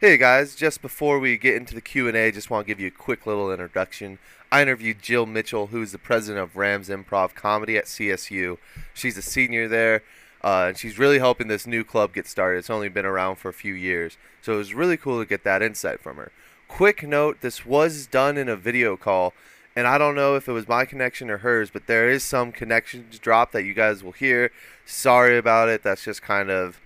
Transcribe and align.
Hey 0.00 0.16
guys, 0.16 0.54
just 0.54 0.80
before 0.80 1.18
we 1.18 1.36
get 1.36 1.56
into 1.56 1.74
the 1.74 1.82
Q&A, 1.82 2.32
just 2.32 2.48
want 2.48 2.66
to 2.66 2.66
give 2.66 2.80
you 2.80 2.86
a 2.86 2.90
quick 2.90 3.26
little 3.26 3.52
introduction. 3.52 4.18
I 4.50 4.62
interviewed 4.62 5.02
Jill 5.02 5.26
Mitchell, 5.26 5.66
who's 5.66 5.92
the 5.92 5.98
president 5.98 6.42
of 6.42 6.56
Rams 6.56 6.88
Improv 6.88 7.34
Comedy 7.34 7.76
at 7.76 7.84
CSU. 7.84 8.56
She's 8.94 9.18
a 9.18 9.22
senior 9.22 9.68
there, 9.68 10.02
uh, 10.42 10.68
and 10.68 10.78
she's 10.78 10.98
really 10.98 11.18
helping 11.18 11.48
this 11.48 11.66
new 11.66 11.84
club 11.84 12.14
get 12.14 12.26
started. 12.26 12.60
It's 12.60 12.70
only 12.70 12.88
been 12.88 13.04
around 13.04 13.36
for 13.36 13.50
a 13.50 13.52
few 13.52 13.74
years, 13.74 14.16
so 14.40 14.54
it 14.54 14.56
was 14.56 14.72
really 14.72 14.96
cool 14.96 15.20
to 15.20 15.28
get 15.28 15.44
that 15.44 15.60
insight 15.60 16.00
from 16.00 16.16
her. 16.16 16.32
Quick 16.66 17.06
note, 17.06 17.42
this 17.42 17.66
was 17.66 18.06
done 18.06 18.38
in 18.38 18.48
a 18.48 18.56
video 18.56 18.96
call, 18.96 19.34
and 19.76 19.86
I 19.86 19.98
don't 19.98 20.14
know 20.14 20.34
if 20.34 20.48
it 20.48 20.52
was 20.52 20.66
my 20.66 20.86
connection 20.86 21.28
or 21.28 21.38
hers, 21.38 21.68
but 21.68 21.86
there 21.86 22.08
is 22.08 22.24
some 22.24 22.52
connection 22.52 23.04
drop 23.20 23.52
that 23.52 23.64
you 23.64 23.74
guys 23.74 24.02
will 24.02 24.12
hear. 24.12 24.50
Sorry 24.86 25.36
about 25.36 25.68
it. 25.68 25.82
That's 25.82 26.04
just 26.04 26.22
kind 26.22 26.50
of 26.50 26.80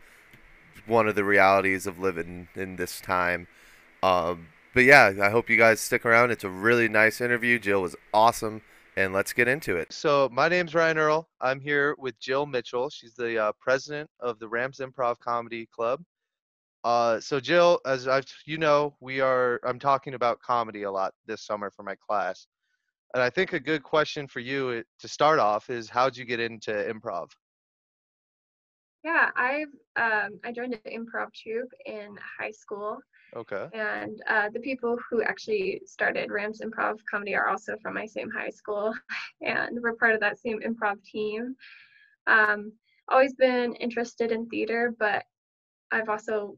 one 0.87 1.09
of 1.09 1.15
the 1.15 1.25
realities 1.25 1.87
of 1.87 1.99
living 1.99 2.49
in 2.55 2.77
this 2.77 3.01
time. 3.01 3.47
Um, 4.03 4.49
but 4.75 4.85
yeah, 4.85 5.13
I 5.23 5.31
hope 5.31 5.49
you 5.49 5.57
guys 5.57 5.81
stick 5.81 6.05
around. 6.05 6.31
It's 6.31 6.45
a 6.45 6.51
really 6.51 6.89
nice 6.89 7.21
interview. 7.21 7.59
Jill 7.59 7.83
was 7.83 7.97
awesome, 8.13 8.61
and 8.97 9.13
let's 9.13 9.33
get 9.33 9.49
into 9.49 9.77
it. 9.77 9.93
So 9.93 10.29
my 10.33 10.49
name's 10.49 10.75
Ryan 10.75 10.99
Earl. 10.99 11.29
I'm 11.41 11.61
here 11.61 11.95
with 11.99 12.19
Jill 12.19 12.45
Mitchell. 12.45 12.91
She's 12.91 13.15
the 13.15 13.39
uh, 13.39 13.53
president 13.61 14.11
of 14.21 14.39
the 14.39 14.49
Rams 14.49 14.79
Improv 14.79 15.19
Comedy 15.21 15.67
Club. 15.75 16.03
Uh, 16.83 17.19
so 17.19 17.41
Jill, 17.41 17.81
as 17.87 18.07
I've, 18.07 18.27
you 18.45 18.59
know, 18.59 18.95
we 19.01 19.21
are. 19.21 19.59
I'm 19.65 19.79
talking 19.79 20.15
about 20.15 20.41
comedy 20.41 20.83
a 20.83 20.91
lot 20.91 21.15
this 21.25 21.47
summer 21.47 21.71
for 21.71 21.83
my 21.83 21.95
class, 21.95 22.47
and 23.15 23.23
I 23.23 23.31
think 23.31 23.55
a 23.55 23.61
good 23.61 23.83
question 23.83 24.29
for 24.29 24.41
you 24.41 24.69
uh, 24.69 24.83
to 24.99 25.09
start 25.09 25.39
off 25.39 25.71
is, 25.71 25.89
how'd 25.89 26.17
you 26.17 26.27
get 26.27 26.41
into 26.41 26.73
improv? 26.73 27.31
Yeah, 29.05 29.31
I've 29.37 29.69
um, 29.97 30.41
I 30.45 30.53
joined 30.53 30.75
an 30.75 30.81
improv 30.91 31.29
troupe 31.35 31.73
in 31.85 32.17
high 32.41 32.51
school, 32.53 32.99
Okay. 33.37 33.69
and 33.75 34.19
uh, 34.29 34.49
the 34.51 34.61
people 34.61 34.99
who 35.11 35.23
actually 35.23 35.83
started 35.85 36.31
Rams 36.31 36.61
Improv 36.63 36.99
Comedy 37.11 37.35
are 37.35 37.49
also 37.49 37.77
from 37.83 37.95
my 37.95 38.07
same 38.07 38.31
high 38.31 38.51
school, 38.51 38.95
and 39.43 39.79
we're 39.83 39.97
part 39.97 40.15
of 40.15 40.21
that 40.21 40.39
same 40.39 40.61
improv 40.61 41.03
team. 41.05 41.55
Um, 42.27 42.73
always 43.09 43.35
been 43.35 43.75
interested 43.75 44.33
in 44.33 44.49
theater, 44.49 44.95
but 44.99 45.25
I've 45.93 46.09
also, 46.09 46.57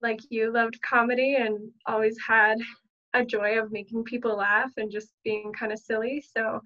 like 0.00 0.20
you, 0.30 0.52
loved 0.52 0.80
comedy 0.80 1.36
and 1.36 1.70
always 1.86 2.16
had 2.26 2.56
a 3.14 3.24
joy 3.24 3.58
of 3.60 3.72
making 3.72 4.04
people 4.04 4.36
laugh 4.36 4.70
and 4.78 4.90
just 4.90 5.12
being 5.24 5.52
kind 5.52 5.72
of 5.72 5.78
silly. 5.78 6.22
So 6.34 6.60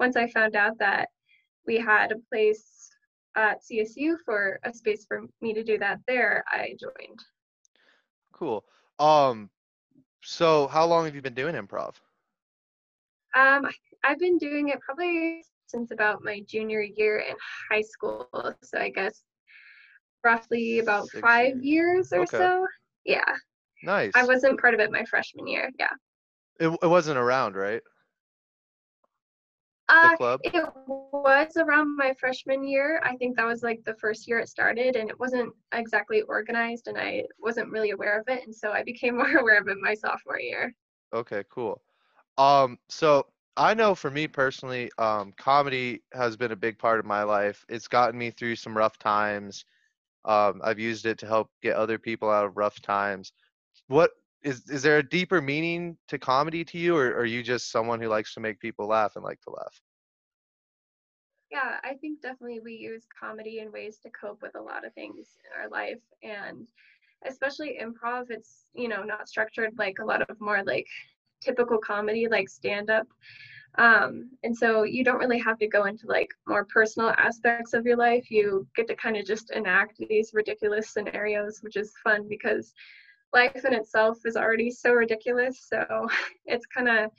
once 0.00 0.16
I 0.16 0.28
found 0.28 0.56
out 0.56 0.78
that 0.78 1.08
we 1.66 1.76
had 1.76 2.12
a 2.12 2.16
place 2.30 2.77
at 3.36 3.62
CSU 3.62 4.16
for 4.24 4.58
a 4.64 4.72
space 4.72 5.04
for 5.06 5.22
me 5.40 5.54
to 5.54 5.62
do 5.62 5.78
that 5.78 6.00
there, 6.06 6.44
I 6.50 6.76
joined. 6.80 7.20
Cool. 8.32 8.64
Um, 8.98 9.50
so 10.22 10.66
how 10.68 10.86
long 10.86 11.04
have 11.04 11.14
you 11.14 11.22
been 11.22 11.34
doing 11.34 11.54
improv? 11.54 11.94
Um, 13.34 13.66
I've 14.04 14.18
been 14.18 14.38
doing 14.38 14.68
it 14.68 14.80
probably 14.80 15.44
since 15.66 15.90
about 15.90 16.24
my 16.24 16.40
junior 16.46 16.80
year 16.80 17.18
in 17.18 17.34
high 17.70 17.82
school. 17.82 18.28
So 18.62 18.78
I 18.78 18.90
guess 18.90 19.22
roughly 20.24 20.78
about 20.78 21.06
Six 21.08 21.20
five 21.20 21.62
years 21.62 22.12
or 22.12 22.20
Okay. 22.22 22.38
so. 22.38 22.66
Yeah. 23.04 23.24
Nice. 23.82 24.12
I 24.14 24.24
wasn't 24.24 24.60
part 24.60 24.74
of 24.74 24.80
it 24.80 24.90
my 24.90 25.04
freshman 25.04 25.46
year. 25.46 25.70
Yeah. 25.78 25.92
It, 26.58 26.76
it 26.82 26.86
wasn't 26.86 27.18
around, 27.18 27.54
right? 27.54 27.82
Uh, 29.88 30.16
it 30.42 30.64
was 31.12 31.56
around 31.56 31.96
my 31.96 32.14
freshman 32.20 32.66
year. 32.66 33.00
I 33.02 33.16
think 33.16 33.36
that 33.36 33.46
was 33.46 33.62
like 33.62 33.82
the 33.84 33.94
first 33.94 34.28
year 34.28 34.38
it 34.38 34.48
started, 34.48 34.96
and 34.96 35.08
it 35.08 35.18
wasn't 35.18 35.52
exactly 35.72 36.22
organized, 36.22 36.88
and 36.88 36.98
I 36.98 37.24
wasn't 37.38 37.70
really 37.70 37.90
aware 37.90 38.20
of 38.20 38.28
it. 38.28 38.44
And 38.44 38.54
so 38.54 38.70
I 38.70 38.82
became 38.82 39.16
more 39.18 39.38
aware 39.38 39.58
of 39.60 39.68
it 39.68 39.78
my 39.80 39.94
sophomore 39.94 40.40
year. 40.40 40.74
Okay, 41.14 41.42
cool. 41.50 41.80
Um, 42.36 42.78
so 42.88 43.26
I 43.56 43.74
know 43.74 43.94
for 43.94 44.10
me 44.10 44.28
personally, 44.28 44.90
um, 44.98 45.32
comedy 45.36 46.02
has 46.12 46.36
been 46.36 46.52
a 46.52 46.56
big 46.56 46.78
part 46.78 47.00
of 47.00 47.06
my 47.06 47.22
life. 47.22 47.64
It's 47.68 47.88
gotten 47.88 48.18
me 48.18 48.30
through 48.30 48.56
some 48.56 48.76
rough 48.76 48.98
times. 48.98 49.64
Um, 50.24 50.60
I've 50.62 50.78
used 50.78 51.06
it 51.06 51.18
to 51.18 51.26
help 51.26 51.50
get 51.62 51.76
other 51.76 51.98
people 51.98 52.30
out 52.30 52.44
of 52.44 52.56
rough 52.56 52.80
times. 52.82 53.32
What 53.86 54.10
is 54.42 54.68
is 54.68 54.82
there 54.82 54.98
a 54.98 55.08
deeper 55.08 55.40
meaning 55.40 55.96
to 56.08 56.18
comedy 56.18 56.64
to 56.64 56.78
you, 56.78 56.96
or 56.96 57.14
are 57.16 57.24
you 57.24 57.42
just 57.42 57.70
someone 57.70 58.00
who 58.00 58.08
likes 58.08 58.34
to 58.34 58.40
make 58.40 58.60
people 58.60 58.86
laugh 58.86 59.16
and 59.16 59.24
like 59.24 59.40
to 59.42 59.50
laugh? 59.50 59.80
Yeah, 61.50 61.78
I 61.82 61.94
think 61.94 62.20
definitely 62.20 62.60
we 62.60 62.74
use 62.74 63.06
comedy 63.18 63.60
in 63.60 63.72
ways 63.72 63.98
to 64.02 64.10
cope 64.10 64.42
with 64.42 64.54
a 64.54 64.60
lot 64.60 64.84
of 64.84 64.92
things 64.94 65.28
in 65.44 65.60
our 65.60 65.68
life. 65.70 66.00
And 66.22 66.68
especially 67.26 67.78
improv, 67.82 68.26
it's, 68.30 68.66
you 68.74 68.88
know, 68.88 69.02
not 69.02 69.28
structured 69.28 69.72
like 69.78 69.96
a 69.98 70.04
lot 70.04 70.28
of 70.28 70.40
more 70.40 70.62
like 70.62 70.86
typical 71.40 71.78
comedy, 71.78 72.28
like 72.28 72.48
stand 72.48 72.90
up. 72.90 73.06
Um, 73.76 74.30
and 74.42 74.56
so 74.56 74.82
you 74.82 75.04
don't 75.04 75.18
really 75.18 75.38
have 75.38 75.58
to 75.58 75.68
go 75.68 75.84
into 75.84 76.06
like 76.06 76.28
more 76.46 76.66
personal 76.66 77.14
aspects 77.16 77.72
of 77.74 77.86
your 77.86 77.96
life. 77.96 78.30
You 78.30 78.66
get 78.76 78.88
to 78.88 78.94
kind 78.94 79.16
of 79.16 79.24
just 79.24 79.50
enact 79.50 79.98
these 79.98 80.32
ridiculous 80.34 80.90
scenarios, 80.90 81.60
which 81.62 81.76
is 81.76 81.94
fun 82.04 82.28
because 82.28 82.74
life 83.32 83.64
in 83.64 83.74
itself 83.74 84.18
is 84.24 84.36
already 84.36 84.70
so 84.70 84.92
ridiculous. 84.92 85.66
So 85.68 86.08
it's 86.46 86.66
kind 86.66 86.88
of 86.88 87.10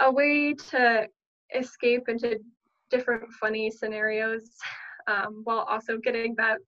a 0.00 0.10
way 0.10 0.54
to 0.70 1.06
escape 1.54 2.08
into 2.08 2.38
different 2.90 3.30
funny 3.32 3.70
scenarios 3.70 4.50
um, 5.06 5.40
while 5.44 5.60
also 5.60 5.98
getting 5.98 6.34
that 6.36 6.58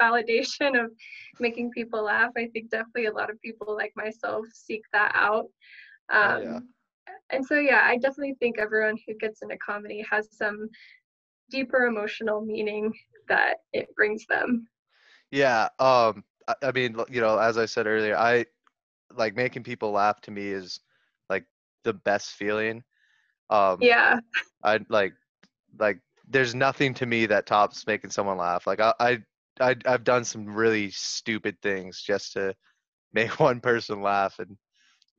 validation 0.00 0.82
of 0.82 0.90
making 1.38 1.70
people 1.70 2.04
laugh. 2.04 2.30
I 2.36 2.48
think 2.48 2.70
definitely 2.70 3.06
a 3.06 3.12
lot 3.12 3.30
of 3.30 3.40
people 3.40 3.74
like 3.74 3.92
myself 3.96 4.46
seek 4.52 4.82
that 4.92 5.12
out. 5.14 5.46
Um, 6.12 6.32
Oh, 6.32 6.40
yeah. 6.42 6.58
And 7.32 7.46
so, 7.46 7.58
yeah, 7.58 7.82
I 7.84 7.96
definitely 7.96 8.34
think 8.40 8.58
everyone 8.58 8.96
who 9.06 9.14
gets 9.14 9.42
into 9.42 9.56
comedy 9.58 10.04
has 10.10 10.28
some 10.32 10.68
deeper 11.48 11.86
emotional 11.86 12.40
meaning 12.40 12.92
that 13.28 13.58
it 13.72 13.94
brings 13.94 14.26
them. 14.26 14.66
Yeah. 15.30 15.68
Um, 15.78 16.24
I, 16.62 16.72
mean, 16.72 16.96
you 17.10 17.20
know, 17.20 17.38
as 17.38 17.58
I 17.58 17.66
said 17.66 17.86
earlier, 17.86 18.16
I 18.16 18.46
like 19.16 19.36
making 19.36 19.64
people 19.64 19.92
laugh 19.92 20.20
to 20.22 20.30
me 20.30 20.48
is 20.48 20.80
like 21.28 21.44
the 21.84 21.92
best 21.94 22.30
feeling. 22.32 22.84
Um, 23.50 23.90
Yeah, 23.90 24.20
I 24.62 24.80
like 24.88 25.14
like 25.78 26.00
there's 26.28 26.54
nothing 26.54 26.94
to 26.94 27.06
me 27.06 27.26
that 27.26 27.46
tops 27.46 27.86
making 27.86 28.10
someone 28.10 28.38
laugh. 28.38 28.66
Like 28.66 28.80
I 28.80 28.94
I, 29.00 29.18
I 29.60 29.76
I've 29.86 30.04
done 30.04 30.24
some 30.24 30.46
really 30.46 30.90
stupid 30.90 31.60
things 31.62 32.02
just 32.02 32.32
to 32.34 32.54
make 33.12 33.40
one 33.40 33.60
person 33.60 34.02
laugh 34.02 34.38
and 34.38 34.56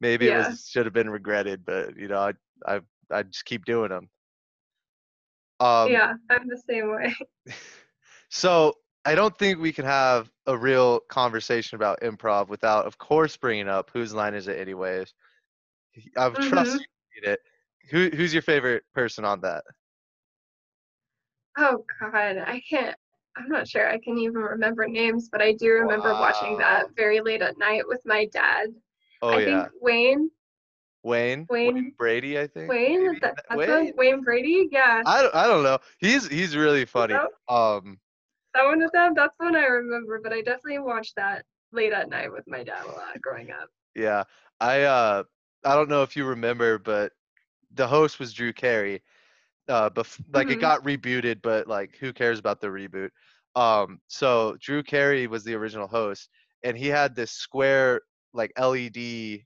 maybe 0.01 0.27
it 0.27 0.35
was 0.35 0.67
should 0.69 0.85
have 0.85 0.93
been 0.93 1.09
regretted, 1.09 1.65
but 1.65 1.97
you 1.97 2.07
know, 2.07 2.19
I 2.19 2.33
I 2.75 2.81
I 3.11 3.23
just 3.23 3.45
keep 3.45 3.65
doing 3.65 3.89
them. 3.89 4.09
Um 5.59 5.91
yeah, 5.91 6.13
I'm 6.29 6.47
the 6.47 6.61
same 6.69 6.89
way. 6.91 7.15
so 8.29 8.75
I 9.05 9.15
don't 9.15 9.35
think 9.37 9.59
we 9.59 9.71
can 9.73 9.85
have 9.85 10.29
a 10.45 10.55
real 10.55 10.99
conversation 11.01 11.75
about 11.75 12.01
improv 12.01 12.49
without 12.49 12.85
of 12.85 12.97
course 12.97 13.35
bringing 13.35 13.67
up 13.67 13.89
whose 13.91 14.13
line 14.13 14.33
is 14.35 14.47
it 14.47 14.59
anyways. 14.59 15.13
I 16.17 16.27
would 16.27 16.37
trust 16.41 16.73
Mhm. 16.75 16.79
you 16.79 16.85
read 17.23 17.31
it. 17.33 17.39
Who 17.89 18.09
who's 18.15 18.33
your 18.33 18.43
favorite 18.43 18.83
person 18.93 19.25
on 19.25 19.41
that? 19.41 19.63
Oh 21.57 21.83
God, 21.99 22.37
I 22.37 22.61
can't. 22.69 22.95
I'm 23.35 23.49
not 23.49 23.67
sure 23.67 23.89
I 23.89 23.97
can 23.99 24.17
even 24.17 24.41
remember 24.41 24.87
names, 24.87 25.29
but 25.29 25.41
I 25.41 25.53
do 25.53 25.69
remember 25.71 26.13
watching 26.13 26.57
that 26.57 26.87
very 26.95 27.21
late 27.21 27.41
at 27.41 27.57
night 27.57 27.87
with 27.87 28.01
my 28.05 28.25
dad. 28.27 28.69
Oh 29.21 29.29
I 29.29 29.39
yeah. 29.41 29.61
think 29.63 29.73
Wayne, 29.81 30.31
Wayne, 31.03 31.47
Wayne- 31.49 31.93
Brady, 31.97 32.37
I 32.39 32.47
think. 32.47 32.69
Wayne, 32.69 33.19
that, 33.21 33.35
that's 33.49 33.55
Wayne? 33.57 33.93
Wayne 33.95 34.21
Brady. 34.21 34.67
Yeah, 34.71 35.01
I 35.05 35.21
don't, 35.23 35.35
I 35.35 35.47
don't 35.47 35.63
know. 35.63 35.79
He's 35.99 36.27
he's 36.27 36.55
really 36.55 36.85
funny. 36.85 37.15
Um, 37.49 37.99
one 38.53 38.81
of 38.81 38.91
them. 38.91 39.13
That's 39.13 39.33
one 39.37 39.55
I 39.55 39.65
remember, 39.65 40.19
but 40.21 40.31
I 40.33 40.41
definitely 40.41 40.79
watched 40.79 41.15
that 41.15 41.45
late 41.71 41.91
at 41.93 42.09
night 42.09 42.31
with 42.31 42.47
my 42.47 42.63
dad 42.63 42.85
a 42.85 42.91
lot 42.91 43.21
growing 43.21 43.51
up. 43.51 43.69
yeah. 43.95 44.23
I 44.59 44.83
uh 44.83 45.23
I 45.65 45.75
don't 45.75 45.89
know 45.89 46.03
if 46.03 46.15
you 46.15 46.25
remember, 46.25 46.77
but 46.77 47.11
the 47.73 47.87
host 47.87 48.19
was 48.19 48.33
Drew 48.33 48.53
Carey. 48.53 49.01
Uh, 49.67 49.89
bef- 49.89 50.21
like 50.33 50.49
it 50.49 50.57
Mhm. 50.57 50.59
got 50.59 50.83
rebooted, 50.83 51.41
but 51.41 51.67
like 51.67 51.95
who 51.99 52.11
cares 52.13 52.39
about 52.39 52.59
the 52.61 52.67
reboot? 52.67 53.09
Um, 53.55 53.99
so 54.07 54.55
Drew 54.59 54.83
Carey 54.83 55.27
was 55.27 55.43
the 55.43 55.55
original 55.55 55.87
host, 55.87 56.29
and 56.63 56.77
he 56.77 56.87
had 56.87 57.15
this 57.15 57.31
square 57.31 58.01
like 58.33 58.51
LED 58.57 59.45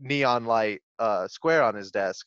neon 0.00 0.44
light 0.46 0.80
uh 0.98 1.26
square 1.28 1.62
on 1.62 1.74
his 1.74 1.90
desk, 1.90 2.26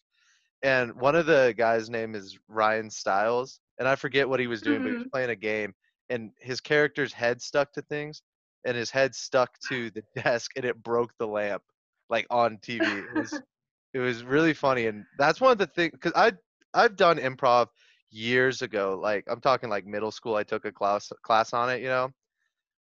and 0.63 0.93
one 0.95 1.15
of 1.15 1.25
the 1.25 1.53
guys' 1.57 1.89
name 1.89 2.15
is 2.15 2.37
Ryan 2.47 2.89
Stiles, 2.89 3.59
and 3.79 3.87
I 3.87 3.95
forget 3.95 4.27
what 4.29 4.39
he 4.39 4.47
was 4.47 4.61
doing, 4.61 4.81
but 4.81 4.89
he 4.89 4.95
was 4.95 5.05
playing 5.11 5.29
a 5.29 5.35
game, 5.35 5.73
and 6.09 6.31
his 6.39 6.61
character's 6.61 7.13
head 7.13 7.41
stuck 7.41 7.73
to 7.73 7.81
things, 7.81 8.21
and 8.65 8.77
his 8.77 8.91
head 8.91 9.15
stuck 9.15 9.57
to 9.69 9.91
the 9.91 10.03
desk, 10.15 10.51
and 10.55 10.65
it 10.65 10.81
broke 10.83 11.17
the 11.17 11.27
lamp, 11.27 11.63
like 12.09 12.27
on 12.29 12.57
TV. 12.59 12.99
It 12.99 13.13
was, 13.13 13.41
it 13.93 13.99
was 13.99 14.23
really 14.23 14.53
funny, 14.53 14.87
and 14.87 15.05
that's 15.15 15.41
one 15.41 15.51
of 15.51 15.57
the 15.57 15.67
things 15.67 15.91
because 15.93 16.13
I 16.15 16.33
I've 16.73 16.95
done 16.95 17.17
improv 17.17 17.67
years 18.09 18.61
ago, 18.61 18.99
like 19.01 19.25
I'm 19.29 19.41
talking 19.41 19.69
like 19.69 19.85
middle 19.85 20.11
school. 20.11 20.35
I 20.35 20.43
took 20.43 20.65
a 20.65 20.71
class 20.71 21.11
class 21.23 21.53
on 21.53 21.69
it, 21.71 21.81
you 21.81 21.87
know. 21.89 22.11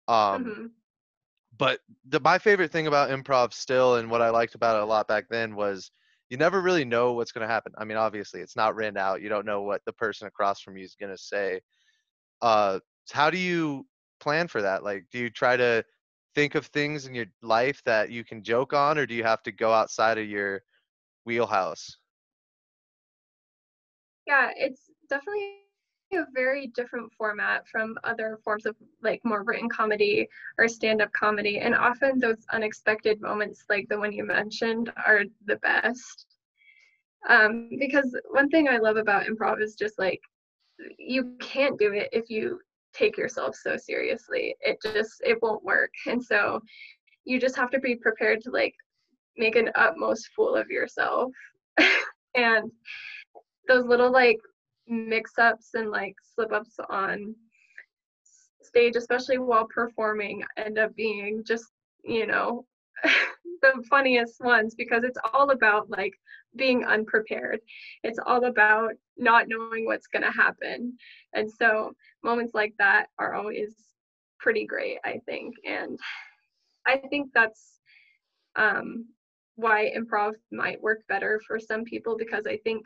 Um, 0.09 0.57
Mhm. 0.57 0.75
but 1.57 1.81
the 2.05 2.21
my 2.21 2.39
favorite 2.39 2.71
thing 2.71 2.87
about 2.87 3.11
improv 3.11 3.53
still 3.53 3.97
and 3.97 4.11
what 4.11 4.23
I 4.23 4.31
liked 4.31 4.55
about 4.55 4.77
it 4.77 4.83
a 4.83 4.87
lot 4.87 5.09
back 5.09 5.29
then 5.29 5.55
was 5.55 5.91
you 6.29 6.37
never 6.37 6.61
really 6.61 6.85
know 6.85 7.15
what's 7.15 7.33
going 7.33 7.47
to 7.47 7.53
happen. 7.53 7.73
I 7.79 7.85
mean, 7.85 7.97
obviously, 7.97 8.41
it's 8.43 8.57
not 8.57 8.75
written 8.75 8.99
out. 8.99 9.23
You 9.23 9.31
don't 9.31 9.47
know 9.47 9.63
what 9.63 9.83
the 9.87 9.93
person 9.95 10.27
across 10.29 10.61
from 10.61 10.77
you 10.77 10.85
is 10.85 10.95
going 10.95 11.13
to 11.13 11.19
say. 11.19 11.61
Uh, 12.43 12.81
how 13.13 13.31
do 13.31 13.39
you 13.39 13.87
plan 14.21 14.49
for 14.49 14.63
that? 14.63 14.83
Like, 14.85 15.05
do 15.11 15.19
you 15.19 15.31
try 15.31 15.57
to 15.57 15.85
think 16.35 16.55
of 16.55 16.67
things 16.67 17.07
in 17.07 17.15
your 17.15 17.27
life 17.43 17.83
that 17.85 18.11
you 18.11 18.25
can 18.25 18.43
joke 18.43 18.73
on, 18.73 18.99
or 18.99 19.07
do 19.07 19.15
you 19.15 19.25
have 19.25 19.43
to 19.45 19.53
go 19.53 19.73
outside 19.73 20.19
of 20.19 20.27
your 20.29 20.63
wheelhouse? 21.25 21.99
Yeah, 24.27 24.51
it's 24.57 24.91
definitely 25.09 25.43
a 25.43 25.57
very 25.63 25.97
different 25.99 26.53
format 26.59 26.67
from 26.67 27.35
other 27.35 27.67
forms 27.83 28.03
of 28.21 28.31
like 28.57 28.77
more 28.83 29.03
written 29.07 29.31
comedy 29.33 30.01
or 30.23 30.69
stand-up 30.69 31.13
comedy 31.13 31.59
and 31.59 31.75
often 31.75 32.19
those 32.19 32.45
unexpected 32.53 33.21
moments 33.21 33.65
like 33.69 33.87
the 33.89 33.99
one 33.99 34.13
you 34.13 34.25
mentioned 34.25 34.91
are 35.07 35.23
the 35.47 35.57
best 35.57 36.27
um, 37.29 37.71
because 37.79 38.17
one 38.31 38.49
thing 38.49 38.69
i 38.69 38.79
love 38.79 38.97
about 38.97 39.27
improv 39.27 39.61
is 39.61 39.75
just 39.75 39.99
like 39.99 40.21
you 40.99 41.37
can't 41.41 41.79
do 41.79 41.93
it 41.93 42.09
if 42.13 42.31
you 42.31 42.61
take 42.99 43.17
yourself 43.17 43.55
so 43.55 43.77
seriously. 43.77 44.57
It 44.61 44.79
just 44.83 45.23
it 45.25 45.39
won't 45.43 45.65
work. 45.65 45.91
And 46.07 46.23
so 46.23 46.61
you 47.25 47.41
just 47.41 47.57
have 47.57 47.71
to 47.71 47.79
be 47.79 47.97
prepared 47.97 48.41
to 48.43 48.51
like 48.51 48.75
make 49.37 49.57
an 49.57 49.71
utmost 49.75 50.29
fool 50.35 50.55
of 50.55 50.69
yourself. 50.71 51.33
And 52.35 52.71
those 53.67 53.87
little 53.87 54.13
like 54.13 54.39
mix 54.87 55.33
ups 55.39 55.71
and 55.75 55.91
like 55.91 56.15
slip 56.35 56.53
ups 56.53 56.77
on 56.89 57.35
stage, 58.63 58.95
especially 58.95 59.39
while 59.39 59.67
performing, 59.67 60.45
end 60.57 60.79
up 60.79 60.95
being 60.95 61.43
just, 61.45 61.65
you 62.05 62.27
know, 62.27 62.65
the 63.63 63.83
funniest 63.91 64.41
ones 64.41 64.75
because 64.77 65.03
it's 65.05 65.19
all 65.33 65.51
about 65.51 65.91
like 65.91 66.13
being 66.57 66.85
unprepared. 66.85 67.61
It's 68.03 68.19
all 68.25 68.45
about 68.45 68.93
not 69.17 69.47
knowing 69.49 69.85
what's 69.85 70.07
going 70.07 70.25
to 70.25 70.31
happen. 70.31 70.97
And 71.35 71.51
so 71.51 71.93
moments 72.23 72.55
like 72.55 72.75
that 72.79 73.07
are 73.19 73.35
always 73.35 73.75
pretty 74.39 74.67
great, 74.67 74.99
I 75.05 75.21
think. 75.27 75.55
And 75.67 75.99
I 76.87 76.97
think 76.97 77.31
that's 77.35 77.81
um, 78.57 79.07
why 79.57 79.93
improv 79.97 80.35
might 80.51 80.81
work 80.81 81.01
better 81.09 81.41
for 81.47 81.59
some 81.59 81.85
people 81.85 82.17
because 82.17 82.47
I 82.47 82.59
think 82.59 82.85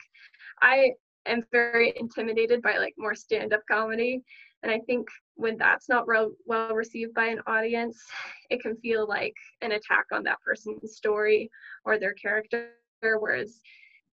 I 0.60 0.92
am 1.26 1.42
very 1.52 1.92
intimidated 1.96 2.62
by 2.62 2.78
like 2.78 2.94
more 2.98 3.14
stand-up 3.14 3.62
comedy 3.70 4.22
and 4.62 4.72
i 4.72 4.78
think 4.80 5.06
when 5.34 5.56
that's 5.56 5.88
not 5.88 6.06
real 6.08 6.32
well 6.46 6.74
received 6.74 7.14
by 7.14 7.26
an 7.26 7.40
audience 7.46 8.02
it 8.50 8.60
can 8.60 8.76
feel 8.76 9.06
like 9.06 9.34
an 9.60 9.72
attack 9.72 10.06
on 10.12 10.22
that 10.22 10.40
person's 10.44 10.96
story 10.96 11.50
or 11.84 11.98
their 11.98 12.14
character 12.14 12.70
whereas 13.02 13.60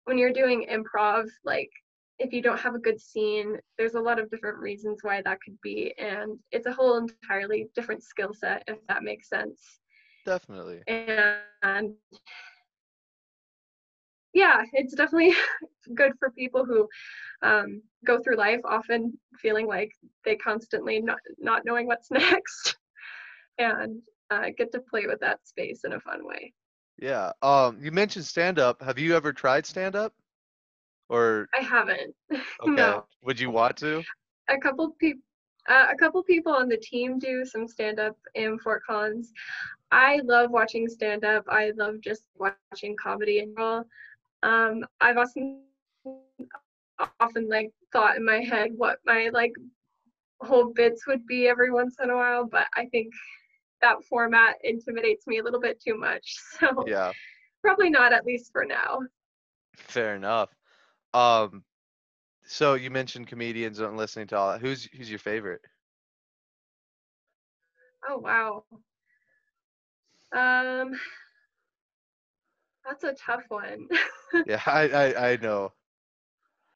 when 0.05 0.17
you're 0.17 0.33
doing 0.33 0.65
improv 0.71 1.27
like 1.43 1.69
if 2.17 2.33
you 2.33 2.41
don't 2.41 2.59
have 2.59 2.75
a 2.75 2.79
good 2.79 2.99
scene 2.99 3.57
there's 3.77 3.93
a 3.93 3.99
lot 3.99 4.19
of 4.19 4.29
different 4.29 4.57
reasons 4.57 4.99
why 5.01 5.21
that 5.21 5.37
could 5.43 5.57
be 5.61 5.93
and 5.97 6.37
it's 6.51 6.65
a 6.65 6.73
whole 6.73 6.97
entirely 6.97 7.67
different 7.75 8.03
skill 8.03 8.33
set 8.33 8.63
if 8.67 8.77
that 8.87 9.03
makes 9.03 9.29
sense 9.29 9.79
definitely 10.25 10.81
and 10.87 11.93
yeah, 14.33 14.63
it's 14.73 14.93
definitely 14.93 15.35
good 15.95 16.13
for 16.19 16.31
people 16.31 16.65
who 16.65 16.87
um, 17.41 17.81
go 18.05 18.19
through 18.21 18.37
life 18.37 18.61
often 18.65 19.17
feeling 19.37 19.67
like 19.67 19.91
they 20.25 20.35
constantly 20.35 21.01
not, 21.01 21.19
not 21.39 21.65
knowing 21.65 21.87
what's 21.87 22.11
next 22.11 22.77
and 23.57 24.01
uh, 24.29 24.47
get 24.57 24.71
to 24.71 24.79
play 24.79 25.07
with 25.07 25.19
that 25.21 25.45
space 25.47 25.81
in 25.83 25.93
a 25.93 25.99
fun 25.99 26.25
way. 26.25 26.53
Yeah. 27.01 27.31
Um, 27.41 27.77
you 27.81 27.91
mentioned 27.91 28.25
stand 28.25 28.59
up. 28.59 28.81
Have 28.81 28.99
you 28.99 29.15
ever 29.15 29.33
tried 29.33 29.65
stand 29.65 29.95
up? 29.95 30.13
Or 31.09 31.49
I 31.57 31.61
haven't. 31.63 32.15
Okay. 32.61 32.75
no. 32.75 33.05
Would 33.23 33.39
you 33.39 33.49
want 33.51 33.77
to? 33.77 34.05
A 34.49 34.57
couple 34.57 34.91
people 34.99 35.21
uh, 35.67 35.87
a 35.91 35.95
couple 35.97 36.23
people 36.23 36.51
on 36.53 36.67
the 36.69 36.77
team 36.77 37.19
do 37.19 37.45
some 37.45 37.67
stand 37.67 37.99
up 37.99 38.17
in 38.35 38.57
Fort 38.59 38.81
Collins. 38.87 39.31
I 39.91 40.19
love 40.23 40.51
watching 40.51 40.87
stand 40.87 41.23
up. 41.25 41.43
I 41.49 41.71
love 41.77 42.01
just 42.01 42.23
watching 42.37 42.95
comedy 43.01 43.39
in 43.39 43.49
general 43.49 43.85
um, 44.43 44.85
I've 45.01 45.17
often 45.17 45.61
often 47.09 47.47
like 47.49 47.71
thought 47.91 48.15
in 48.17 48.25
my 48.25 48.39
head 48.39 48.71
what 48.75 48.99
my 49.05 49.29
like 49.33 49.53
whole 50.41 50.71
bits 50.73 51.05
would 51.07 51.25
be 51.25 51.47
every 51.47 51.71
once 51.71 51.97
in 52.01 52.09
a 52.09 52.15
while, 52.15 52.45
but 52.45 52.67
I 52.75 52.85
think 52.87 53.07
that 53.81 54.03
format 54.03 54.55
intimidates 54.63 55.27
me 55.27 55.39
a 55.39 55.43
little 55.43 55.59
bit 55.59 55.81
too 55.81 55.97
much. 55.97 56.35
So 56.59 56.85
yeah, 56.87 57.11
probably 57.61 57.89
not 57.89 58.13
at 58.13 58.25
least 58.25 58.51
for 58.51 58.65
now. 58.65 58.99
Fair 59.77 60.15
enough. 60.15 60.49
Um, 61.13 61.63
so 62.45 62.73
you 62.73 62.89
mentioned 62.91 63.27
comedians 63.27 63.79
and 63.79 63.95
listening 63.97 64.27
to 64.27 64.37
all 64.37 64.51
that. 64.51 64.61
Who's 64.61 64.89
who's 64.95 65.09
your 65.09 65.19
favorite? 65.19 65.61
Oh 68.07 68.17
wow. 68.17 68.63
Um, 70.31 70.91
that's 72.85 73.03
a 73.03 73.13
tough 73.13 73.43
one. 73.49 73.87
yeah, 74.45 74.61
I, 74.65 74.89
I 74.89 75.31
I 75.31 75.35
know. 75.37 75.71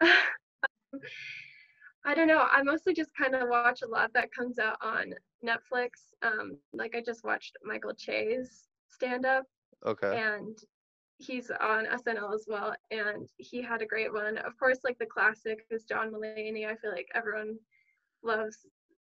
I 2.06 2.14
don't 2.14 2.28
know. 2.28 2.46
I 2.52 2.64
mostly 2.64 2.94
just 2.94 3.12
kind 3.16 3.36
of 3.36 3.48
watch 3.48 3.82
a 3.82 3.88
lot 3.88 4.12
that 4.14 4.34
comes 4.34 4.60
out 4.60 4.78
on 4.82 5.14
Netflix. 5.46 5.90
Um, 6.22 6.58
like 6.74 6.96
I 6.96 7.02
just 7.02 7.24
watched 7.24 7.58
Michael 7.64 7.94
Che's 7.94 8.68
stand 8.90 9.26
up. 9.26 9.46
Okay. 9.86 10.18
And 10.18 10.58
he's 11.18 11.50
on 11.62 11.86
SNL 11.86 12.34
as 12.34 12.46
well, 12.48 12.76
and 12.92 13.30
he 13.38 13.62
had 13.62 13.82
a 13.82 13.86
great 13.86 14.12
one. 14.12 14.38
Of 14.38 14.58
course, 14.58 14.80
like 14.84 14.98
the 15.00 15.06
classic 15.06 15.66
is 15.70 15.84
John 15.84 16.12
Mulaney. 16.12 16.68
I 16.68 16.76
feel 16.76 16.92
like 16.92 17.08
everyone 17.14 17.58
loves 18.24 18.60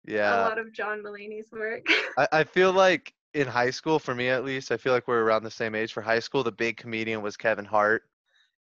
yeah 0.06 0.42
a 0.42 0.48
lot 0.48 0.60
of 0.60 0.72
John 0.72 1.04
Mulaney's 1.04 1.52
work. 1.52 1.86
I, 2.18 2.28
I 2.32 2.44
feel 2.44 2.72
like 2.86 3.14
in 3.34 3.48
high 3.48 3.70
school, 3.70 4.00
for 4.00 4.16
me 4.16 4.30
at 4.30 4.44
least, 4.44 4.72
I 4.72 4.78
feel 4.78 4.94
like 4.94 5.08
we're 5.08 5.24
around 5.24 5.44
the 5.44 5.52
same 5.52 5.76
age. 5.76 5.94
For 5.94 6.02
high 6.02 6.20
school, 6.20 6.44
the 6.44 6.52
big 6.52 6.78
comedian 6.78 7.22
was 7.22 7.38
Kevin 7.38 7.66
Hart, 7.66 8.04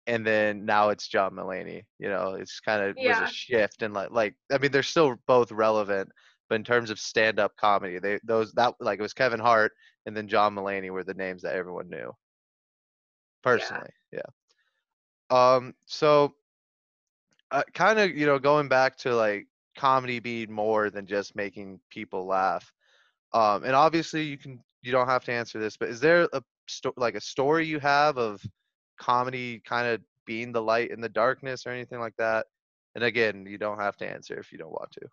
and 0.07 0.27
then 0.27 0.65
now 0.65 0.91
it's 0.91 1.09
John 1.09 1.33
Mulaney. 1.35 1.85
You 1.99 2.09
know, 2.09 2.35
it's 2.35 2.61
kind 2.61 2.83
of 2.83 2.97
Yeah. 2.97 3.21
was 3.21 3.31
a 3.31 3.33
shift, 3.33 3.83
and 3.83 3.95
like, 3.95 4.11
like 4.11 4.35
I 4.53 4.59
mean, 4.59 4.71
they're 4.73 4.83
still 4.83 5.17
both 5.27 5.53
relevant, 5.53 6.11
but 6.49 6.57
in 6.57 6.65
terms 6.65 6.91
of 6.91 6.99
stand-up 6.99 7.57
comedy, 7.57 7.99
they 7.99 8.19
those 8.25 8.53
that 8.53 8.75
like 8.81 8.99
it 8.99 9.03
was 9.03 9.15
Kevin 9.15 9.41
Hart 9.41 9.73
and 10.07 10.17
then 10.17 10.29
John 10.29 10.55
Mulaney 10.55 10.91
were 10.91 11.05
the 11.05 11.15
names 11.15 11.43
that 11.43 11.55
everyone 11.55 11.89
knew. 11.89 12.13
Personally, 13.43 13.91
yeah. 14.13 14.21
Um, 15.31 15.75
so 15.87 16.35
uh, 17.51 17.63
kind 17.75 17.99
of 17.99 18.17
you 18.17 18.27
know 18.27 18.39
going 18.39 18.69
back 18.69 18.97
to 18.99 19.15
like 19.15 19.47
comedy 19.77 20.21
being 20.21 20.53
more 20.53 20.91
than 20.91 21.07
just 21.07 21.37
making 21.37 21.79
people 21.91 22.27
laugh 22.27 22.73
um, 23.33 23.65
and 23.65 23.75
obviously 23.75 24.23
you 24.23 24.39
can 24.39 24.59
you 24.83 24.93
don't 24.93 25.09
have 25.09 25.25
to 25.25 25.33
answer 25.33 25.59
this, 25.59 25.77
but 25.77 25.89
is 25.89 26.01
there 26.01 26.29
a 26.33 26.43
sto- 26.69 26.95
like 26.97 27.17
a 27.17 27.21
story 27.21 27.67
you 27.67 27.81
have 27.81 28.19
of 28.19 28.41
comedy 28.99 29.61
kind 29.65 29.87
of 29.87 30.01
being 30.25 30.53
the 30.53 30.63
light 30.63 30.91
in 30.91 31.01
the 31.01 31.09
darkness 31.09 31.67
or 31.67 31.71
anything 31.71 32.01
like 32.01 32.17
that? 32.19 32.47
And 32.95 33.05
again, 33.05 33.47
you 33.47 33.59
don't 33.59 33.79
have 33.79 33.97
to 33.99 34.09
answer 34.09 34.39
if 34.39 34.53
you 34.53 34.59
don't 34.59 34.73
want 34.73 34.91
to. 34.93 35.09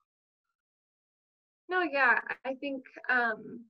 No, 1.69 1.81
yeah, 1.81 2.19
I 2.45 2.55
think 2.55 2.83
um 3.09 3.65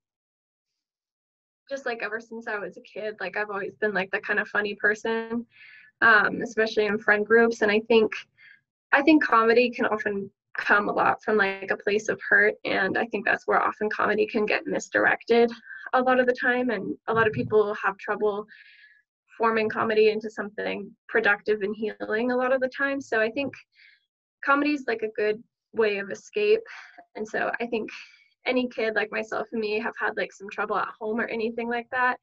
just 1.70 1.86
like 1.86 2.04
ever 2.04 2.20
since 2.20 2.48
I 2.48 2.58
was 2.58 2.78
a 2.78 2.82
kid, 2.82 3.16
like 3.20 3.38
I've 3.38 3.50
always 3.50 3.76
been 3.76 3.94
like 3.94 4.12
the 4.12 4.20
kind 4.20 4.40
of 4.40 4.48
funny 4.48 4.76
person, 4.76 5.46
um, 6.02 6.42
especially 6.42 6.86
in 6.86 7.00
friend 7.00 7.26
groups. 7.26 7.62
And 7.62 7.72
I 7.72 7.80
think 7.82 8.12
I 8.92 9.02
think 9.02 9.24
comedy 9.24 9.70
can 9.70 9.86
often 9.86 10.30
come 10.58 10.88
a 10.88 10.94
lot 10.94 11.24
from 11.24 11.38
like 11.38 11.72
a 11.72 11.78
place 11.78 12.10
of 12.10 12.20
hurt. 12.30 12.56
And 12.66 12.98
I 12.98 13.06
think 13.08 13.26
that's 13.26 13.48
where 13.48 13.62
often 13.62 13.90
comedy 13.90 14.28
can 14.28 14.46
get 14.46 14.68
misdirected 14.68 15.52
a 15.94 16.02
lot 16.02 16.20
of 16.20 16.28
the 16.28 16.38
time. 16.40 16.70
And 16.70 16.96
a 17.08 17.14
lot 17.14 17.28
of 17.28 17.34
people 17.34 17.74
have 17.76 17.98
trouble 17.98 18.46
forming 19.38 19.70
comedy 19.70 20.10
into 20.10 20.30
something 20.30 20.90
productive 21.08 21.62
and 21.62 21.76
healing 21.76 22.32
a 22.32 22.38
lot 22.38 22.54
of 22.54 22.62
the 22.62 22.70
time. 22.70 23.02
So 23.02 23.20
I 23.20 23.30
think 23.32 23.54
comedy 24.46 24.74
is 24.74 24.86
like 24.88 25.02
a 25.02 25.22
good 25.22 25.42
way 25.74 25.98
of 25.98 26.12
escape. 26.12 26.62
And 27.16 27.28
so 27.28 27.52
I 27.60 27.66
think 27.68 27.90
any 28.46 28.68
kid 28.68 28.96
like 28.96 29.12
myself 29.12 29.48
and 29.52 29.62
me 29.62 29.80
have 29.80 29.94
had 30.00 30.18
like 30.18 30.34
some 30.34 30.50
trouble 30.50 30.78
at 30.78 30.90
home 31.00 31.20
or 31.20 31.26
anything 31.26 31.70
like 31.70 31.88
that 31.92 32.18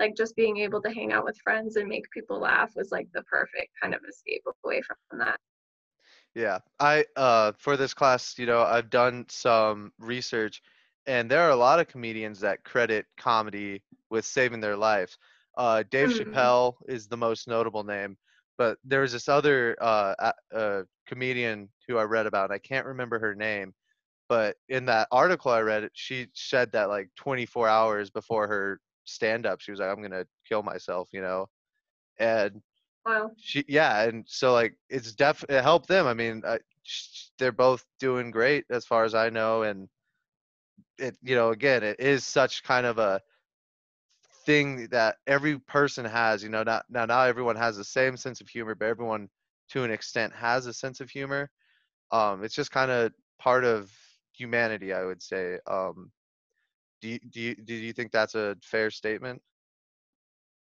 like 0.00 0.16
just 0.16 0.34
being 0.36 0.58
able 0.58 0.82
to 0.82 0.90
hang 0.90 1.12
out 1.12 1.24
with 1.24 1.38
friends 1.42 1.76
and 1.76 1.88
make 1.88 2.10
people 2.10 2.40
laugh 2.40 2.72
was 2.74 2.90
like 2.90 3.08
the 3.14 3.22
perfect 3.22 3.70
kind 3.80 3.94
of 3.94 4.00
escape 4.08 4.42
away 4.64 4.82
from 4.82 5.18
that 5.18 5.38
Yeah, 6.34 6.58
I 6.80 7.04
uh 7.16 7.52
for 7.58 7.76
this 7.76 7.94
class, 7.94 8.38
you 8.38 8.46
know, 8.46 8.62
I've 8.62 8.90
done 8.90 9.26
some 9.28 9.92
research 9.98 10.62
and 11.06 11.30
there 11.30 11.42
are 11.42 11.50
a 11.50 11.56
lot 11.56 11.80
of 11.80 11.88
comedians 11.88 12.40
that 12.40 12.64
credit 12.64 13.06
comedy 13.16 13.82
with 14.10 14.24
saving 14.24 14.60
their 14.60 14.76
lives. 14.76 15.18
Uh 15.56 15.82
Dave 15.90 16.10
Mhm. 16.10 16.12
Chappelle 16.12 16.76
is 16.88 17.08
the 17.08 17.16
most 17.16 17.48
notable 17.48 17.84
name, 17.84 18.16
but 18.58 18.78
there's 18.84 19.12
this 19.12 19.28
other 19.28 19.76
uh, 19.80 20.32
uh 20.54 20.82
comedian 21.06 21.68
who 21.88 21.98
I 21.98 22.04
read 22.04 22.26
about. 22.26 22.50
I 22.52 22.58
can't 22.58 22.86
remember 22.86 23.18
her 23.18 23.34
name, 23.34 23.74
but 24.28 24.56
in 24.68 24.86
that 24.86 25.08
article 25.12 25.50
I 25.52 25.60
read, 25.60 25.90
she 25.94 26.28
said 26.34 26.72
that 26.72 26.88
like 26.88 27.10
24 27.16 27.68
hours 27.68 28.10
before 28.10 28.48
her 28.48 28.80
stand 29.04 29.46
up, 29.46 29.60
she 29.60 29.70
was 29.72 29.80
like, 29.80 29.90
"I'm 29.90 30.02
gonna 30.02 30.26
kill 30.48 30.62
myself," 30.62 31.08
you 31.12 31.20
know, 31.22 31.48
and 32.18 32.62
Wow. 33.04 33.36
she 33.36 33.64
yeah, 33.68 34.02
and 34.02 34.24
so 34.28 34.52
like 34.52 34.76
it's 34.88 35.14
def 35.14 35.44
it 35.48 35.62
helped 35.62 35.88
them. 35.88 36.06
I 36.06 36.14
mean, 36.14 36.42
sh- 36.82 37.28
they're 37.38 37.52
both 37.52 37.84
doing 37.98 38.30
great 38.30 38.64
as 38.70 38.86
far 38.86 39.04
as 39.04 39.14
I 39.14 39.30
know, 39.30 39.62
and 39.62 39.88
it 40.98 41.16
you 41.22 41.34
know 41.34 41.50
again 41.50 41.82
it 41.82 41.98
is 42.00 42.24
such 42.24 42.62
kind 42.62 42.86
of 42.86 42.98
a 42.98 43.20
thing 44.44 44.88
that 44.90 45.16
every 45.26 45.58
person 45.58 46.04
has. 46.04 46.42
You 46.42 46.48
know, 46.48 46.62
not 46.62 46.84
now 46.90 47.06
not 47.06 47.28
everyone 47.28 47.56
has 47.56 47.76
the 47.76 47.84
same 47.84 48.16
sense 48.16 48.40
of 48.40 48.48
humor, 48.48 48.74
but 48.74 48.86
everyone 48.86 49.28
to 49.70 49.84
an 49.84 49.90
extent 49.90 50.32
has 50.34 50.66
a 50.66 50.72
sense 50.72 51.00
of 51.00 51.10
humor. 51.10 51.50
Um, 52.10 52.44
it's 52.44 52.54
just 52.54 52.70
kind 52.70 52.90
of 52.90 53.12
part 53.38 53.64
of 53.64 53.90
humanity, 54.32 54.92
I 54.92 55.04
would 55.04 55.22
say. 55.22 55.58
Um, 55.66 56.10
do 57.00 57.08
you, 57.08 57.18
do 57.30 57.40
you 57.40 57.54
do 57.56 57.74
you 57.74 57.92
think 57.92 58.12
that's 58.12 58.34
a 58.34 58.56
fair 58.62 58.90
statement? 58.90 59.42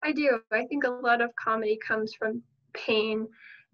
I 0.02 0.12
do. 0.12 0.40
I 0.52 0.64
think 0.66 0.84
a 0.84 0.90
lot 0.90 1.20
of 1.20 1.30
comedy 1.36 1.78
comes 1.86 2.14
from 2.14 2.42
pain, 2.72 3.26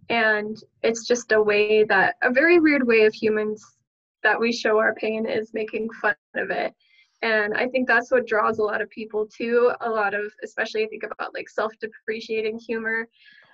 and 0.08 0.56
it's 0.82 1.06
just 1.06 1.32
a 1.32 1.42
way 1.42 1.84
that 1.84 2.16
a 2.22 2.30
very 2.32 2.58
weird 2.58 2.86
way 2.86 3.02
of 3.02 3.14
humans 3.14 3.64
that 4.22 4.40
we 4.40 4.52
show 4.52 4.78
our 4.78 4.94
pain 4.94 5.26
is 5.26 5.52
making 5.54 5.88
fun 6.00 6.16
of 6.34 6.50
it. 6.50 6.74
And 7.26 7.54
I 7.54 7.66
think 7.68 7.88
that's 7.88 8.10
what 8.12 8.26
draws 8.26 8.58
a 8.58 8.62
lot 8.70 8.82
of 8.82 8.90
people 8.90 9.26
to 9.38 9.72
a 9.80 9.90
lot 9.90 10.14
of, 10.14 10.32
especially 10.44 10.84
I 10.84 10.88
think 10.88 11.04
about 11.12 11.34
like 11.34 11.48
self-depreciating 11.48 12.58
humor, 12.68 13.08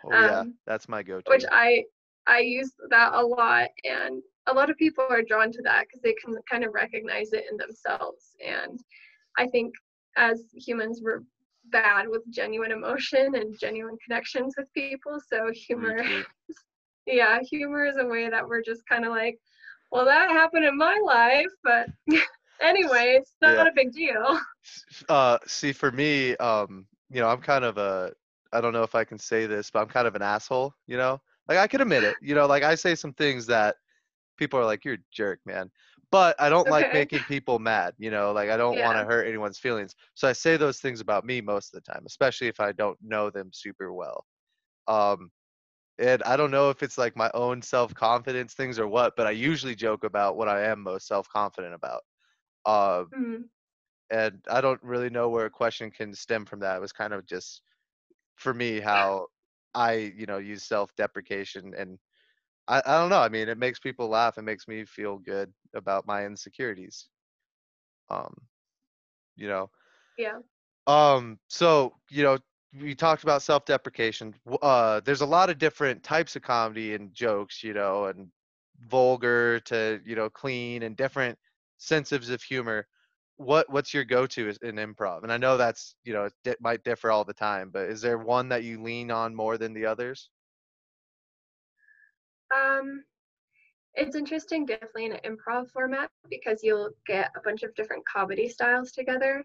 Oh 0.05 0.13
yeah, 0.15 0.41
Um, 0.43 0.55
that's 0.67 0.89
my 0.89 1.03
go-to. 1.03 1.31
which 1.31 1.45
I 1.51 1.85
I 2.27 2.41
use 2.41 2.73
that 2.91 3.13
a 3.15 3.23
lot, 3.39 3.69
and 3.85 4.23
a 4.47 4.55
lot 4.55 4.71
of 4.71 4.77
people 4.77 5.05
are 5.09 5.23
drawn 5.23 5.51
to 5.53 5.63
that 5.65 5.83
because 5.87 6.03
they 6.03 6.15
can 6.23 6.35
kind 6.51 6.65
of 6.65 6.75
recognize 6.75 7.33
it 7.33 7.45
in 7.51 7.57
themselves. 7.57 8.37
And 8.47 8.79
I 9.39 9.47
think 9.49 9.75
as 10.17 10.45
humans, 10.55 11.01
we're 11.03 11.23
bad 11.71 12.09
with 12.09 12.23
genuine 12.31 12.73
emotion 12.73 13.35
and 13.35 13.59
genuine 13.59 13.97
connections 14.05 14.55
with 14.57 14.73
people. 14.75 15.19
So 15.33 15.51
humor, 15.53 15.97
yeah, 17.07 17.39
humor 17.51 17.85
is 17.87 17.97
a 17.99 18.07
way 18.07 18.29
that 18.29 18.47
we're 18.47 18.63
just 18.63 18.83
kind 18.89 19.05
of 19.05 19.11
like, 19.11 19.39
well, 19.91 20.05
that 20.05 20.31
happened 20.31 20.65
in 20.65 20.77
my 20.77 20.99
life, 21.05 21.53
but 21.65 21.89
anyway, 22.61 23.17
it's 23.19 23.35
not 23.41 23.55
Yeah. 23.57 23.65
a 23.67 23.73
big 23.75 23.93
deal. 23.93 24.39
Uh 25.09 25.39
see 25.47 25.73
for 25.73 25.91
me 25.91 26.37
um 26.37 26.87
you 27.11 27.21
know 27.21 27.29
i'm 27.29 27.41
kind 27.41 27.65
of 27.65 27.79
a 27.79 28.13
i 28.53 28.61
don't 28.61 28.73
know 28.73 28.85
if 28.85 28.95
i 28.95 29.03
can 29.03 29.19
say 29.19 29.45
this 29.45 29.71
but 29.71 29.81
i'm 29.81 29.89
kind 29.89 30.07
of 30.07 30.15
an 30.15 30.23
asshole 30.23 30.73
you 30.87 30.97
know? 30.97 31.21
Like 31.49 31.59
i 31.59 31.67
can 31.67 31.81
admit 31.81 32.05
it 32.05 32.17
you 32.21 32.35
know 32.37 32.47
like 32.47 32.63
i 32.63 32.77
say 32.77 32.95
some 32.95 33.13
things 33.15 33.45
that 33.47 33.75
people 34.39 34.59
are 34.61 34.65
like 34.65 34.85
you're 34.85 34.95
a 34.95 34.99
jerk 35.13 35.41
man. 35.45 35.69
But 36.13 36.41
i 36.41 36.49
don't 36.49 36.69
like 36.69 36.93
making 36.93 37.25
people 37.25 37.59
mad 37.59 37.95
you 37.99 38.11
know? 38.13 38.31
Like 38.33 38.51
i 38.51 38.57
don't 38.57 38.79
want 38.79 38.97
to 38.99 39.05
hurt 39.05 39.27
anyone's 39.27 39.59
feelings. 39.59 39.97
So 40.15 40.29
i 40.29 40.33
say 40.33 40.57
those 40.57 40.79
things 40.79 41.01
about 41.01 41.25
me 41.25 41.41
most 41.41 41.75
of 41.75 41.83
the 41.83 41.93
time 41.93 42.05
especially 42.07 42.47
if 42.47 42.61
i 42.61 42.71
don't 42.71 42.99
know 43.03 43.31
them 43.31 43.51
super 43.53 43.93
well. 43.93 44.25
Um 44.87 45.31
and 45.99 46.23
i 46.23 46.37
don't 46.37 46.51
know 46.51 46.71
if 46.71 46.83
it's 46.83 46.99
like 46.99 47.17
my 47.17 47.31
own 47.35 47.61
self-confidence 47.61 48.55
things 48.55 48.79
or 48.79 48.87
what 48.87 49.13
but 49.17 49.27
i 49.27 49.31
usually 49.31 49.75
joke 49.75 50.05
about 50.05 50.37
what 50.37 50.49
i 50.49 50.63
am 50.63 50.81
most 50.83 51.07
self-confident 51.07 51.75
about 51.75 52.03
um 52.67 53.15
Mm, 53.15 53.49
and 54.11 54.45
I 54.51 54.61
don't 54.61 54.83
really 54.83 55.11
know 55.11 55.29
where 55.29 55.47
a 55.47 55.51
question 55.51 55.91
can 55.91 56.15
stem 56.15 56.45
from 56.45 56.61
that. 56.61 56.77
It 56.77 56.81
was 56.81 56.93
kind 56.93 57.13
of 57.13 57.27
just 57.27 57.63
for 58.37 58.55
me 58.55 58.81
how 58.81 59.29
I, 59.75 60.13
you 60.17 60.27
know, 60.27 60.39
use 60.39 60.65
self-deprecation 60.65 61.75
and 61.77 61.99
I, 62.69 62.83
I 62.85 62.99
don't 63.01 63.11
know. 63.11 63.21
I 63.21 63.29
mean, 63.29 63.49
it 63.49 63.59
makes 63.59 63.79
people 63.81 64.09
laugh. 64.09 64.39
It 64.39 64.43
makes 64.43 64.69
me 64.69 64.85
feel 64.85 65.19
good 65.19 65.53
about 65.75 66.07
my 66.07 66.25
insecurities. 66.27 67.09
Um, 68.11 68.35
you 69.37 69.49
know, 69.49 69.71
yeah. 70.17 70.39
um, 70.87 71.39
so 71.49 71.95
you 72.11 72.23
know, 72.23 72.39
we 72.81 72.95
talked 72.95 73.23
about 73.23 73.43
self-deprecation. 73.43 74.35
Uh, 74.63 75.01
there's 75.01 75.21
a 75.21 75.27
lot 75.27 75.51
of 75.51 75.59
different 75.59 76.03
types 76.03 76.37
of 76.37 76.43
comedy 76.43 76.95
and 76.95 77.13
jokes, 77.15 77.63
you 77.63 77.75
know, 77.75 78.07
and 78.07 78.31
vulgar 78.81 79.61
to 79.61 80.01
you 80.05 80.17
know 80.17 80.29
clean 80.31 80.83
and 80.83 80.97
different 80.97 81.39
senses 81.83 82.31
of 82.31 82.43
humor. 82.43 82.87
What 83.37 83.71
what's 83.71 83.93
your 83.93 84.05
go-to 84.05 84.53
in 84.63 84.77
improv? 84.77 85.23
And 85.23 85.33
I 85.33 85.37
know 85.37 85.57
that's 85.57 85.95
you 86.05 86.13
know 86.13 86.29
it 86.45 86.61
might 86.61 86.85
differ 86.85 87.11
all 87.11 87.25
the 87.25 87.33
time, 87.33 87.71
but 87.73 87.89
is 87.89 88.01
there 88.01 88.19
one 88.19 88.49
that 88.51 88.65
you 88.65 88.83
lean 88.83 89.11
on 89.11 89.35
more 89.35 89.59
than 89.59 89.73
the 89.73 89.87
others? 89.87 90.31
Um, 92.55 93.05
it's 93.95 94.17
interesting, 94.17 94.67
definitely 94.67 95.07
in 95.07 95.13
an 95.13 95.21
improv 95.25 95.71
format 95.71 96.11
because 96.31 96.63
you'll 96.63 96.91
get 97.07 97.31
a 97.37 97.41
bunch 97.45 97.63
of 97.63 97.75
different 97.75 98.05
comedy 98.07 98.49
styles 98.49 98.93
together. 98.93 99.45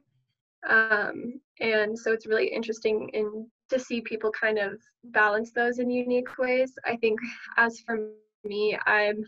Um, 0.69 1.39
and 1.59 1.97
so 1.97 2.11
it's 2.11 2.25
really 2.25 2.47
interesting 2.47 3.09
in 3.13 3.49
to 3.69 3.79
see 3.79 4.01
people 4.01 4.31
kind 4.31 4.57
of 4.57 4.79
balance 5.05 5.51
those 5.51 5.79
in 5.79 5.89
unique 5.89 6.37
ways. 6.37 6.73
I 6.85 6.95
think 6.97 7.19
as 7.57 7.79
for 7.81 8.09
me, 8.45 8.77
I'm 8.85 9.23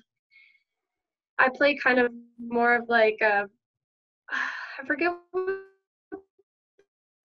I 1.40 1.50
play 1.56 1.76
kind 1.76 2.00
of 2.00 2.12
more 2.38 2.76
of 2.76 2.90
like 2.90 3.18
a 3.22 3.50
I 4.30 4.86
forget 4.86 5.14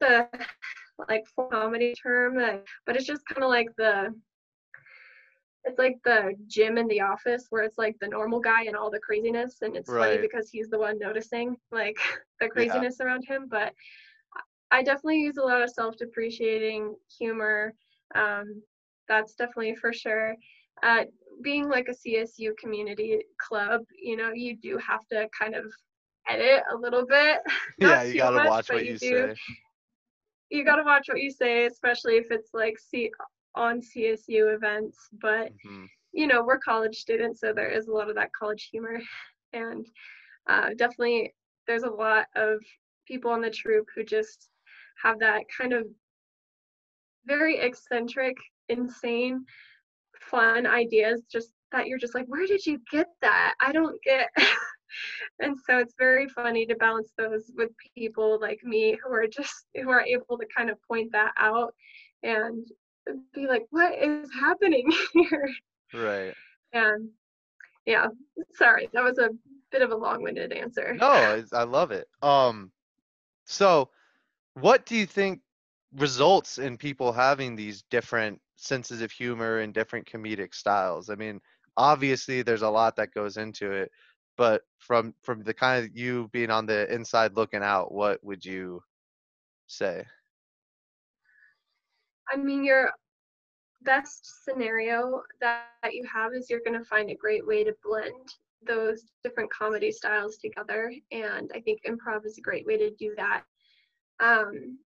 the 0.00 0.28
like 1.09 1.25
comedy 1.50 1.94
term, 2.00 2.38
uh, 2.38 2.59
but 2.87 2.97
it's 2.97 3.06
just 3.06 3.26
kind 3.26 3.42
of 3.44 3.50
like 3.50 3.68
the 3.76 4.14
it's 5.64 5.78
like 5.78 5.97
the 6.04 6.35
Jim 6.47 6.76
in 6.76 6.87
the 6.88 7.00
office 7.00 7.47
where 7.50 7.62
it's 7.62 7.78
like 7.78 7.97
the 8.00 8.09
normal 8.09 8.40
guy 8.40 8.64
and 8.64 8.76
all 8.76 8.90
the 8.90 8.99
craziness 8.99 9.62
and 9.62 9.76
it's 9.76 9.90
funny 9.90 10.18
because 10.18 10.50
he's 10.50 10.68
the 10.68 10.78
one 10.78 10.99
noticing 10.99 11.56
like 11.73 11.97
the 12.40 12.49
craziness 12.49 13.00
around 13.00 13.25
him 13.26 13.47
but 13.49 13.73
i 14.71 14.83
definitely 14.83 15.21
use 15.21 15.38
a 15.38 15.42
lot 15.42 15.62
of 15.62 15.71
self-depreciating 15.71 16.94
humor 17.18 17.73
um, 18.14 18.62
that's 19.09 19.35
definitely 19.35 19.75
for 19.76 19.92
sure. 19.92 20.37
Uh, 20.83 21.04
being 21.43 21.69
like 21.69 21.88
a 21.88 21.93
csu 22.09 22.57
community 22.59 23.19
club 23.49 23.81
you 24.03 24.17
know 24.17 24.31
you 24.35 24.57
do 24.57 24.79
have 24.79 25.07
to 25.11 25.29
kind 25.38 25.55
of 25.55 25.64
edit 26.29 26.62
a 26.73 26.76
little 26.76 27.05
bit 27.07 27.38
yeah, 27.79 28.03
you 28.03 28.17
gotta 28.17 28.37
much, 28.37 28.49
watch 28.49 28.71
what 28.71 28.85
you 28.85 28.93
you 28.93 28.99
do. 28.99 29.29
say. 29.29 29.35
you 30.50 30.64
got 30.64 30.76
to 30.76 30.83
watch 30.85 31.07
what 31.09 31.21
you 31.21 31.31
say 31.31 31.67
especially 31.67 32.17
if 32.17 32.26
it's 32.31 32.50
like 32.55 32.79
C- 32.79 33.11
on 33.55 33.81
csu 33.81 34.55
events 34.55 35.09
but 35.21 35.50
Mhm. 35.67 35.88
you 36.12 36.26
know, 36.26 36.43
we're 36.45 36.59
college 36.59 36.97
students, 36.97 37.41
so 37.41 37.53
there 37.53 37.69
is 37.69 37.88
a 37.88 37.93
lot 37.93 38.09
of 38.09 38.14
that 38.17 38.33
college 38.38 38.69
humor. 38.71 39.00
And 39.53 39.87
uh, 40.49 40.71
definitely, 40.76 41.33
there's 41.67 41.85
a 41.85 41.88
lot 41.88 42.26
of 42.35 42.59
people 43.07 43.31
on 43.31 43.41
the 43.41 43.50
troupe 43.50 43.87
who 43.95 44.03
just 44.03 44.49
have 45.03 45.21
that 45.21 45.43
kind 45.57 45.73
of 45.73 45.87
very 47.26 47.59
eccentric, 47.59 48.37
insane, 48.69 49.45
fun 50.31 50.66
ideas, 50.66 51.23
just 51.31 51.50
that 51.73 51.87
you're 51.87 51.99
just 51.99 52.14
like, 52.14 52.26
where 52.26 52.47
did 52.47 52.64
you 52.64 52.81
get 52.90 53.09
that? 53.23 53.54
I 53.61 53.73
don't 53.73 54.00
get. 54.02 54.28
and 55.40 55.57
so 55.66 55.78
it's 55.78 55.95
very 55.99 56.28
funny 56.28 56.66
to 56.66 56.75
balance 56.76 57.12
those 57.19 57.50
with 57.57 57.71
people 57.97 58.38
like 58.40 58.62
me 58.62 58.97
who 59.02 59.12
are 59.12 59.26
just 59.26 59.66
who 59.75 59.90
are 59.90 60.02
able 60.02 60.38
to 60.38 60.47
kind 60.57 60.71
of 60.71 60.78
point 60.87 61.11
that 61.12 61.33
out 61.37 61.75
and 62.23 62.66
be 63.35 63.47
like, 63.47 63.66
what 63.71 63.95
is 63.99 64.31
happening 64.33 64.90
here? 65.12 65.49
Right. 65.93 66.35
And 66.73 67.11
yeah, 67.87 68.07
sorry, 68.54 68.88
that 68.93 69.04
was 69.04 69.19
a 69.19 69.31
bit 69.71 69.83
of 69.83 69.90
a 69.90 69.97
long-winded 69.97 70.52
answer. 70.52 70.95
No, 70.95 71.43
I 71.52 71.64
love 71.64 71.90
it. 71.90 72.09
Um, 72.23 72.71
so 73.45 73.90
what 74.54 74.87
do 74.87 74.97
you 74.97 75.04
think 75.04 75.40
results 75.97 76.59
in 76.59 76.77
people 76.77 77.13
having 77.13 77.57
these 77.57 77.83
different 77.91 78.41
senses 78.57 79.01
of 79.01 79.11
humor 79.11 79.59
and 79.59 79.75
different 79.75 80.07
comedic 80.07 80.55
styles? 80.55 81.11
I 81.11 81.15
mean, 81.15 81.41
obviously 81.77 82.43
there's 82.43 82.63
a 82.63 82.71
lot 82.71 82.97
that 82.97 83.15
goes 83.15 83.37
into 83.37 83.71
it, 83.71 83.91
but 84.37 84.63
from 84.79 85.15
from 85.23 85.43
the 85.43 85.55
kind 85.55 85.85
of 85.85 85.97
you 85.97 86.29
being 86.33 86.51
on 86.51 86.67
the 86.67 86.93
inside 86.93 87.37
looking 87.37 87.63
out, 87.63 87.93
what 87.93 88.23
would 88.25 88.45
you 88.45 88.83
say? 89.67 90.05
I 92.33 92.37
mean, 92.37 92.65
your 92.65 92.91
best 93.83 94.45
scenario 94.45 95.23
that, 95.41 95.67
that 95.83 95.95
you 95.95 96.05
have 96.13 96.33
is 96.33 96.49
you're 96.49 96.63
going 96.65 96.79
to 96.79 96.85
find 96.85 97.11
a 97.11 97.15
great 97.15 97.47
way 97.47 97.65
to 97.65 97.75
blend 97.85 98.35
those 98.67 99.03
different 99.23 99.53
comedy 99.53 99.93
styles 99.93 100.39
together. 100.39 100.93
And 101.13 101.51
I 101.55 101.61
think 101.61 101.83
improv 101.87 102.25
is 102.25 102.39
a 102.39 102.43
great 102.43 102.67
way 102.67 102.79
to 102.79 102.91
do 102.95 103.15
that. 103.17 103.43
Um, 104.21 104.79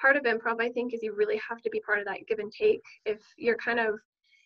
part 0.00 0.16
of 0.16 0.24
improv, 0.24 0.60
I 0.60 0.70
think, 0.70 0.94
is 0.94 1.02
you 1.02 1.14
really 1.14 1.40
have 1.48 1.60
to 1.62 1.70
be 1.70 1.80
part 1.80 1.98
of 1.98 2.06
that 2.06 2.26
give 2.26 2.38
and 2.38 2.52
take. 2.52 2.82
If 3.04 3.20
you're 3.36 3.56
kind 3.56 3.78
of, 3.78 3.98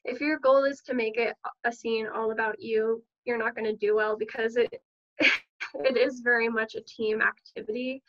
if 0.05 0.21
your 0.21 0.39
goal 0.39 0.65
is 0.65 0.81
to 0.83 0.95
make 0.95 1.17
it 1.17 1.35
a 1.65 1.73
scene 1.73 2.07
all 2.15 2.33
about 2.33 2.61
you, 2.61 3.03
you're 3.25 3.39
not 3.39 3.55
going 3.55 3.65
to 3.65 3.77
do 3.77 3.95
well 3.95 4.17
because 4.17 4.57
it, 4.57 4.83
it 5.19 5.97
is 5.97 6.21
very 6.21 6.49
much 6.49 6.75
a 6.75 6.83
team 6.83 7.23
activity. 7.23 8.03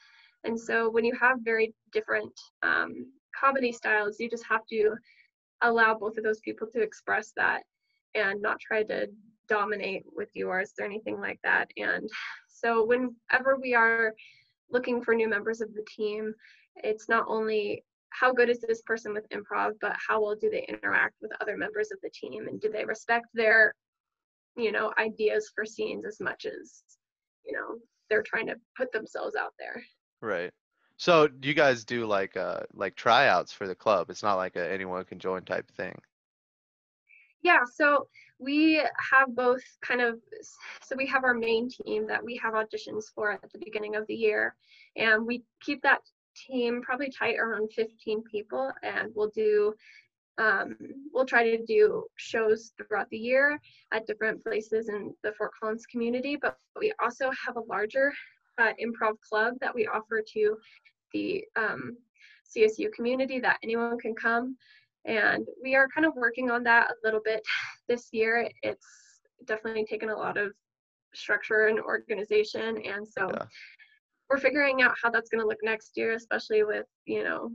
And 0.44 0.60
so 0.60 0.90
when 0.90 1.06
you 1.06 1.16
have 1.20 1.40
very 1.42 1.74
different 1.92 2.34
um, 2.64 3.12
comedy 3.38 3.72
styles, 3.72 4.20
you 4.20 4.30
just 4.30 4.46
have 4.48 4.66
to 4.70 4.96
allow 5.62 5.96
both 5.96 6.18
of 6.18 6.24
those 6.24 6.40
people 6.40 6.68
to 6.74 6.82
express 6.82 7.32
that 7.36 7.64
and 8.14 8.42
not 8.42 8.60
try 8.60 8.84
to 8.84 9.08
dominate 9.48 10.04
with 10.16 10.30
yours 10.34 10.72
or 10.80 10.86
anything 10.86 11.20
like 11.20 11.40
that. 11.44 11.70
And 11.78 12.10
so 12.48 12.86
whenever 12.86 13.58
we 13.62 13.74
are 13.74 14.14
looking 14.70 15.02
for 15.02 15.14
new 15.14 15.30
members 15.30 15.62
of 15.62 15.74
the 15.74 15.86
team, 15.96 16.34
it's 16.84 17.10
not 17.10 17.26
only 17.28 17.84
how 18.10 18.32
good 18.32 18.50
is 18.50 18.62
this 18.62 18.82
person 18.82 19.14
with 19.14 19.28
improv, 19.30 19.74
but 19.82 19.96
how 20.08 20.22
well 20.22 20.36
do 20.36 20.50
they 20.50 20.66
interact 20.70 21.16
with 21.22 21.32
other 21.42 21.58
members 21.58 21.92
of 21.92 22.00
the 22.02 22.10
team 22.10 22.48
and 22.48 22.62
do 22.62 22.70
they 22.70 22.86
respect 22.86 23.28
their, 23.34 23.74
you 24.56 24.72
know, 24.72 24.94
ideas 24.98 25.52
for 25.54 25.66
scenes 25.66 26.06
as 26.06 26.20
much 26.20 26.46
as, 26.46 26.84
you 27.46 27.54
know, 27.54 27.78
they're 28.10 28.24
trying 28.24 28.48
to 28.48 28.56
put 28.78 28.92
themselves 28.92 29.36
out 29.36 29.54
there. 29.60 29.84
Right. 30.22 30.52
So 30.98 31.28
you 31.42 31.54
guys 31.54 31.84
do 31.84 32.06
like 32.06 32.38
uh 32.38 32.62
like 32.74 32.96
tryouts 32.96 33.52
for 33.52 33.68
the 33.68 33.76
club. 33.76 34.10
It's 34.10 34.24
not 34.24 34.36
like 34.36 34.56
a 34.56 34.72
anyone 34.72 35.04
can 35.04 35.20
join 35.20 35.44
type 35.44 35.70
thing. 35.76 35.98
Yeah, 37.42 37.60
so 37.72 38.08
we 38.40 38.82
have 39.12 39.36
both 39.36 39.62
kind 39.82 40.02
of 40.02 40.20
so 40.82 40.96
we 40.96 41.06
have 41.08 41.24
our 41.24 41.34
main 41.34 41.70
team 41.70 42.08
that 42.08 42.24
we 42.24 42.40
have 42.42 42.54
auditions 42.54 43.06
for 43.14 43.32
at 43.32 43.52
the 43.52 43.60
beginning 43.60 43.96
of 43.96 44.08
the 44.08 44.16
year 44.16 44.56
and 44.96 45.26
we 45.26 45.44
keep 45.62 45.82
that 45.84 46.00
team 46.36 46.82
probably 46.82 47.10
tight 47.10 47.38
around 47.38 47.72
15 47.74 48.24
people 48.24 48.72
and 48.84 49.12
we'll 49.16 49.30
do 49.30 49.74
um, 50.38 50.76
we'll 51.14 51.26
try 51.26 51.44
to 51.44 51.66
do 51.66 52.04
shows 52.18 52.74
throughout 52.78 53.10
the 53.10 53.18
year 53.18 53.60
at 53.94 54.06
different 54.06 54.44
places 54.44 54.90
in 54.90 55.14
the 55.24 55.32
Fort 55.38 55.52
Collins 55.58 55.86
community, 55.86 56.36
but 56.36 56.58
we 56.78 56.92
also 57.02 57.32
have 57.46 57.56
a 57.56 57.62
larger 57.62 58.12
uh, 58.58 58.74
improv 58.84 59.20
club 59.28 59.54
that 59.62 59.74
we 59.74 59.88
offer 59.88 60.22
to 60.34 60.58
the 61.14 61.44
um, 61.56 61.98
CSU 62.46 62.92
community 62.92 63.40
that 63.40 63.60
anyone 63.64 63.98
can 63.98 64.14
come. 64.14 64.58
And 65.06 65.46
we 65.62 65.76
are 65.76 65.88
kind 65.88 66.06
of 66.06 66.16
working 66.16 66.52
on 66.52 66.64
that 66.64 66.92
a 66.92 66.96
little 67.04 67.22
bit 67.24 67.42
this 67.88 68.10
year. 68.12 68.50
It's 68.62 68.88
definitely 69.46 69.86
taken 69.86 70.10
a 70.10 70.16
lot 70.16 70.38
of 70.38 70.52
structure 71.14 71.68
and 71.68 71.80
organization. 71.80 72.82
And 72.86 73.08
so 73.08 73.30
yeah. 73.32 73.46
We're 74.30 74.38
figuring 74.38 74.82
out 74.82 74.96
how 75.02 75.10
that's 75.10 75.30
going 75.30 75.42
to 75.42 75.48
look 75.48 75.60
next 75.64 75.92
year, 75.96 76.14
especially 76.14 76.64
with, 76.64 76.86
you 77.06 77.24
know, 77.24 77.52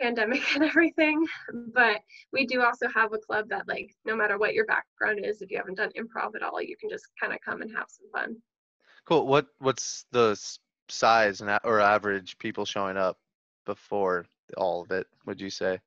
pandemic 0.00 0.42
and 0.54 0.64
everything. 0.64 1.26
But 1.74 2.00
we 2.32 2.46
do 2.46 2.62
also 2.62 2.88
have 2.88 3.12
a 3.12 3.18
club 3.18 3.48
that 3.48 3.68
like 3.68 3.90
no 4.04 4.16
matter 4.16 4.38
what 4.38 4.54
your 4.54 4.66
background 4.66 5.24
is 5.24 5.42
if 5.42 5.50
you 5.50 5.56
haven't 5.56 5.76
done 5.76 5.90
improv 5.98 6.34
at 6.34 6.42
all 6.42 6.60
you 6.60 6.76
can 6.76 6.90
just 6.90 7.06
kind 7.20 7.32
of 7.32 7.40
come 7.44 7.62
and 7.62 7.70
have 7.74 7.86
some 7.88 8.10
fun. 8.12 8.36
Cool. 9.04 9.26
What 9.26 9.46
what's 9.58 10.06
the 10.12 10.38
size 10.88 11.40
and 11.40 11.58
or 11.64 11.80
average 11.80 12.38
people 12.38 12.64
showing 12.64 12.96
up 12.96 13.18
before 13.64 14.26
all 14.56 14.82
of 14.82 14.90
it 14.90 15.06
would 15.26 15.40
you 15.40 15.50
say? 15.50 15.78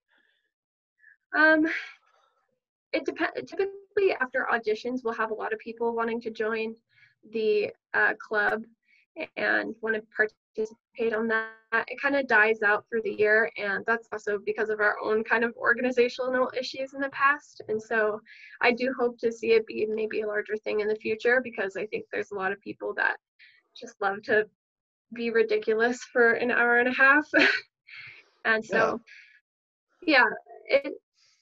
Um 1.37 1.67
it 2.91 3.05
depends 3.05 3.49
typically 3.49 4.13
after 4.19 4.47
auditions 4.51 5.01
we'll 5.03 5.13
have 5.13 5.31
a 5.31 5.35
lot 5.35 5.53
of 5.53 5.59
people 5.59 5.95
wanting 5.95 6.19
to 6.21 6.31
join 6.31 6.73
the 7.31 7.69
uh, 7.93 8.13
club 8.15 8.63
and 9.37 9.75
want 9.81 9.95
to 9.95 10.03
participate 10.15 11.13
on 11.13 11.27
that. 11.27 11.49
It 11.87 12.01
kind 12.01 12.15
of 12.15 12.27
dies 12.27 12.61
out 12.61 12.85
through 12.89 13.01
the 13.03 13.13
year, 13.13 13.51
and 13.57 13.83
that's 13.85 14.07
also 14.11 14.39
because 14.45 14.69
of 14.69 14.79
our 14.79 14.97
own 15.03 15.23
kind 15.23 15.43
of 15.43 15.55
organizational 15.55 16.51
issues 16.57 16.93
in 16.93 17.01
the 17.01 17.09
past. 17.09 17.61
And 17.67 17.81
so 17.81 18.19
I 18.61 18.71
do 18.71 18.93
hope 18.97 19.17
to 19.19 19.31
see 19.31 19.51
it 19.51 19.67
be 19.67 19.85
maybe 19.87 20.21
a 20.21 20.27
larger 20.27 20.57
thing 20.57 20.79
in 20.79 20.87
the 20.87 20.95
future 20.95 21.41
because 21.43 21.75
I 21.75 21.85
think 21.87 22.05
there's 22.11 22.31
a 22.31 22.35
lot 22.35 22.51
of 22.51 22.61
people 22.61 22.93
that 22.95 23.17
just 23.75 23.95
love 24.01 24.21
to 24.23 24.47
be 25.13 25.31
ridiculous 25.31 25.99
for 26.11 26.33
an 26.33 26.51
hour 26.51 26.77
and 26.77 26.89
a 26.89 26.93
half. 26.93 27.27
and 28.45 28.63
so, 28.63 28.99
yeah, 30.05 30.23
yeah 30.69 30.81
it, 30.83 30.93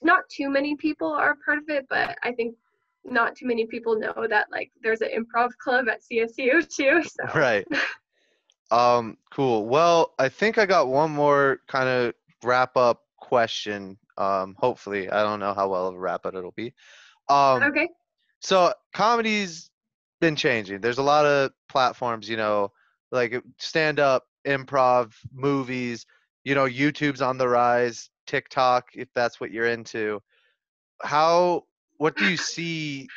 not 0.01 0.21
too 0.29 0.49
many 0.49 0.75
people 0.75 1.11
are 1.11 1.37
part 1.45 1.57
of 1.57 1.69
it, 1.69 1.85
but 1.89 2.17
I 2.23 2.31
think 2.33 2.55
not 3.07 3.35
too 3.35 3.47
many 3.47 3.65
people 3.65 3.97
know 3.97 4.27
that 4.29 4.47
like 4.51 4.71
there's 4.81 5.01
an 5.01 5.09
improv 5.09 5.49
club 5.57 5.87
at 5.89 6.01
CSU 6.01 6.67
too. 6.67 7.01
So. 7.09 7.39
Right. 7.39 7.67
Um, 8.69 9.17
cool. 9.31 9.65
Well, 9.65 10.13
I 10.19 10.27
think 10.27 10.57
I 10.57 10.65
got 10.65 10.89
one 10.89 11.09
more 11.09 11.59
kind 11.69 11.87
of 11.87 12.13
wrap 12.43 12.75
up 12.75 13.01
question. 13.15 13.97
Um, 14.17 14.57
hopefully, 14.59 15.09
I 15.09 15.23
don't 15.23 15.39
know 15.39 15.53
how 15.53 15.69
well 15.69 15.87
of 15.87 15.95
a 15.95 15.97
wrap 15.97 16.25
up 16.25 16.35
it'll 16.35 16.51
be. 16.51 16.73
Um, 17.29 17.63
okay. 17.63 17.87
So 18.41 18.73
comedy's 18.93 19.69
been 20.19 20.35
changing. 20.35 20.81
There's 20.81 20.97
a 20.97 21.03
lot 21.03 21.25
of 21.25 21.51
platforms, 21.69 22.27
you 22.27 22.35
know, 22.35 22.73
like 23.09 23.41
stand 23.57 24.01
up, 24.01 24.25
improv, 24.45 25.13
movies. 25.33 26.05
You 26.43 26.55
know, 26.55 26.65
YouTube's 26.65 27.21
on 27.21 27.37
the 27.37 27.47
rise. 27.47 28.09
TikTok, 28.27 28.89
if 28.93 29.07
that's 29.15 29.39
what 29.39 29.51
you're 29.51 29.67
into. 29.67 30.21
How? 31.01 31.63
What 31.97 32.15
do 32.15 32.25
you 32.29 32.37
see 32.37 33.07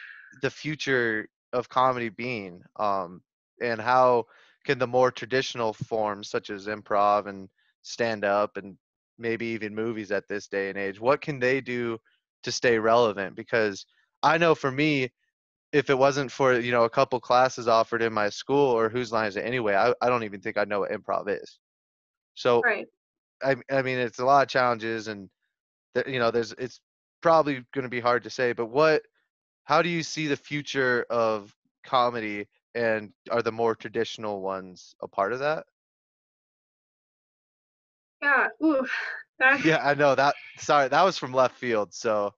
the 0.42 0.50
future 0.50 1.28
of 1.52 1.68
comedy 1.68 2.08
being? 2.08 2.62
Um, 2.76 3.22
and 3.60 3.80
how? 3.80 4.26
can 4.64 4.78
the 4.78 4.86
more 4.86 5.10
traditional 5.10 5.72
forms 5.72 6.28
such 6.28 6.50
as 6.50 6.66
improv 6.66 7.26
and 7.26 7.48
stand 7.82 8.24
up 8.24 8.56
and 8.56 8.76
maybe 9.18 9.46
even 9.46 9.74
movies 9.74 10.10
at 10.10 10.28
this 10.28 10.46
day 10.46 10.68
and 10.68 10.78
age 10.78 11.00
what 11.00 11.20
can 11.20 11.38
they 11.38 11.60
do 11.60 11.98
to 12.42 12.52
stay 12.52 12.78
relevant 12.78 13.34
because 13.34 13.86
i 14.22 14.38
know 14.38 14.54
for 14.54 14.70
me 14.70 15.10
if 15.72 15.88
it 15.88 15.96
wasn't 15.96 16.30
for 16.30 16.58
you 16.58 16.72
know 16.72 16.84
a 16.84 16.90
couple 16.90 17.20
classes 17.20 17.68
offered 17.68 18.02
in 18.02 18.12
my 18.12 18.28
school 18.28 18.70
or 18.70 18.88
whose 18.88 19.12
line 19.12 19.28
is 19.28 19.36
it 19.36 19.44
anyway 19.44 19.74
i, 19.74 19.92
I 20.00 20.08
don't 20.08 20.24
even 20.24 20.40
think 20.40 20.56
i 20.56 20.64
know 20.64 20.80
what 20.80 20.90
improv 20.90 21.28
is 21.28 21.58
so 22.34 22.60
right. 22.62 22.86
I, 23.42 23.56
I 23.70 23.82
mean 23.82 23.98
it's 23.98 24.18
a 24.18 24.24
lot 24.24 24.42
of 24.42 24.48
challenges 24.48 25.08
and 25.08 25.28
you 26.06 26.18
know 26.18 26.30
there's 26.30 26.52
it's 26.52 26.80
probably 27.20 27.64
going 27.72 27.84
to 27.84 27.88
be 27.88 28.00
hard 28.00 28.24
to 28.24 28.30
say 28.30 28.52
but 28.52 28.66
what 28.66 29.02
how 29.64 29.82
do 29.82 29.88
you 29.88 30.02
see 30.02 30.26
the 30.26 30.36
future 30.36 31.06
of 31.10 31.54
comedy 31.84 32.46
and 32.74 33.12
are 33.30 33.42
the 33.42 33.52
more 33.52 33.74
traditional 33.74 34.40
ones 34.40 34.94
a 35.00 35.08
part 35.08 35.32
of 35.32 35.40
that? 35.40 35.64
Yeah. 38.22 38.48
Ooh. 38.62 38.86
Yeah, 39.64 39.80
I 39.82 39.94
know 39.94 40.14
that. 40.14 40.34
Sorry, 40.58 40.88
that 40.88 41.02
was 41.02 41.16
from 41.16 41.32
left 41.32 41.56
field. 41.56 41.94
So. 41.94 42.34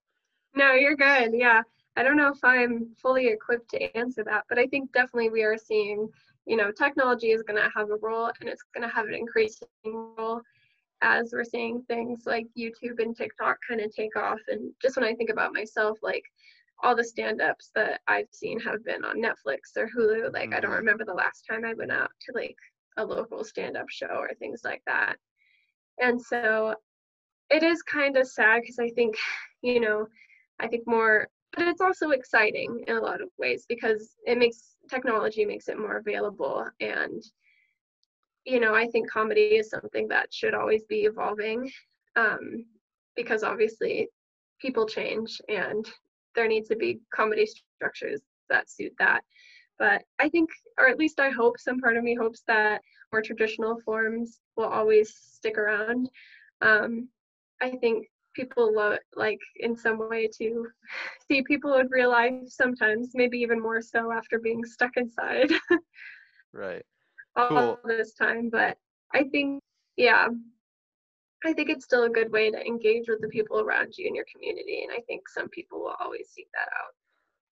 No, 0.55 0.73
you're 0.73 0.97
good. 0.97 1.33
Yeah. 1.35 1.63
I 1.97 2.03
don't 2.03 2.17
know 2.17 2.29
if 2.29 2.43
I'm 2.45 2.95
fully 3.01 3.27
equipped 3.27 3.71
to 3.71 3.97
answer 3.97 4.23
that, 4.25 4.45
but 4.49 4.59
I 4.59 4.67
think 4.67 4.93
definitely 4.93 5.31
we 5.31 5.43
are 5.43 5.59
seeing, 5.59 6.09
you 6.47 6.57
know, 6.57 6.71
technology 6.71 7.33
is 7.33 7.43
going 7.43 7.61
to 7.61 7.69
have 7.75 7.91
a 7.91 7.97
role 7.97 8.31
and 8.41 8.49
it's 8.49 8.63
going 8.75 8.89
to 8.89 8.95
have 8.95 9.07
an 9.07 9.15
increasing 9.15 9.69
role 9.85 10.41
as 11.03 11.33
we're 11.33 11.45
seeing 11.45 11.83
things 11.83 12.23
like 12.27 12.47
YouTube 12.59 13.01
and 13.01 13.15
TikTok 13.15 13.59
kind 13.69 13.81
of 13.81 13.95
take 13.95 14.17
off. 14.17 14.39
And 14.49 14.73
just 14.81 14.97
when 14.97 15.05
I 15.05 15.15
think 15.15 15.31
about 15.31 15.53
myself, 15.53 15.99
like 16.03 16.25
all 16.83 16.97
the 16.97 17.05
stand-ups 17.05 17.71
that 17.75 18.01
I've 18.09 18.29
seen 18.31 18.59
have 18.61 18.85
been 18.85 19.05
on 19.05 19.23
Netflix 19.23 19.77
or 19.77 19.89
Hulu. 19.89 20.33
Like 20.33 20.51
mm-hmm. 20.51 20.55
I 20.55 20.61
don't 20.61 20.71
mm-hmm. 20.71 20.79
remember 20.79 21.05
the 21.05 21.15
last 21.15 21.45
time 21.49 21.65
I 21.65 21.75
went 21.75 21.93
out 21.93 22.11
to 22.23 22.33
like 22.35 22.57
a 22.97 23.05
local 23.05 23.45
stand-up 23.45 23.89
show 23.91 24.07
or 24.07 24.31
things 24.39 24.63
like 24.65 24.83
that. 24.87 25.17
And 26.01 26.21
so 26.21 26.75
it 27.51 27.63
is 27.63 27.83
kind 27.83 28.17
of 28.17 28.27
sad 28.27 28.63
because 28.63 28.79
I 28.79 28.89
think, 28.91 29.17
you 29.63 29.81
know, 29.81 30.07
I 30.61 30.69
think 30.69 30.87
more 30.87 31.29
but 31.55 31.69
it's 31.69 31.83
also 31.83 32.11
exciting 32.11 32.83
in 32.87 32.97
a 32.97 33.01
lot 33.01 33.21
of 33.21 33.29
ways 33.39 33.67
because 33.69 34.15
it 34.27 34.39
makes 34.39 34.77
technology 34.89 35.45
makes 35.45 35.69
it 35.69 35.79
more 35.79 35.99
available 35.99 36.67
and 36.81 37.23
you 38.45 38.61
know 38.61 38.75
i 38.75 38.87
think 38.87 39.11
comedy 39.11 39.57
is 39.57 39.71
something 39.71 40.09
that 40.09 40.33
should 40.33 40.55
always 40.55 40.83
be 40.85 41.01
evolving 41.01 41.71
um, 42.17 42.65
because 43.17 43.43
obviously 43.43 44.09
people 44.61 44.87
change 44.87 45.41
and 45.49 45.87
there 46.35 46.49
needs 46.49 46.69
to 46.69 46.77
be 46.77 47.01
comedy 47.15 47.47
structures 47.47 48.21
that 48.49 48.71
suit 48.71 48.93
that. 48.99 49.23
But 49.79 50.03
I 50.21 50.29
think, 50.29 50.51
or 50.79 50.89
at 50.89 50.99
least 50.99 51.19
I 51.19 51.31
hope, 51.31 51.59
some 51.59 51.81
part 51.81 51.97
of 51.97 52.05
me 52.05 52.15
hopes 52.15 52.43
that 52.47 52.81
more 53.13 53.23
traditional 53.23 53.81
forms 53.85 54.39
will 54.57 54.67
always 54.67 55.15
stick 55.15 55.59
around. 55.59 56.09
Um, 56.61 57.09
I 57.61 57.71
think 57.71 58.07
people 58.35 58.75
love, 58.75 58.99
like, 59.17 59.41
in 59.57 59.77
some 59.77 60.09
way 60.09 60.29
to 60.39 60.69
see 61.29 61.43
people 61.43 61.75
in 61.75 61.89
real 61.89 62.11
life 62.11 62.49
sometimes, 62.49 63.11
maybe 63.15 63.39
even 63.39 63.61
more 63.61 63.81
so 63.83 64.13
after 64.13 64.39
being 64.39 64.65
stuck 64.65 64.97
inside. 64.97 65.51
right. 66.53 66.85
All 67.37 67.49
cool. 67.49 67.79
this 67.85 68.15
time. 68.15 68.51
But 68.51 68.77
I 69.15 69.25
think, 69.25 69.63
yeah, 69.97 70.29
I 71.45 71.53
think 71.53 71.71
it's 71.71 71.85
still 71.85 72.05
a 72.05 72.11
good 72.11 72.31
way 72.31 72.51
to 72.51 72.67
engage 72.67 73.09
with 73.09 73.21
the 73.21 73.29
people 73.29 73.61
around 73.61 73.95
you 73.97 74.07
in 74.07 74.15
your 74.15 74.27
community. 74.33 74.83
And 74.83 74.93
I 74.93 75.01
think 75.07 75.29
some 75.29 75.49
people 75.49 75.81
will 75.81 75.97
always 76.01 76.29
seek 76.31 76.49
that 76.55 76.69
out. 76.73 76.93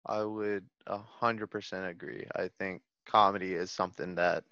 I 0.07 0.25
would 0.25 0.65
a 0.87 0.99
hundred 0.99 1.49
percent 1.49 1.87
agree. 1.87 2.27
I 2.35 2.49
think 2.59 2.83
comedy 3.07 3.55
is 3.55 3.71
something 3.71 4.15
that 4.15 4.45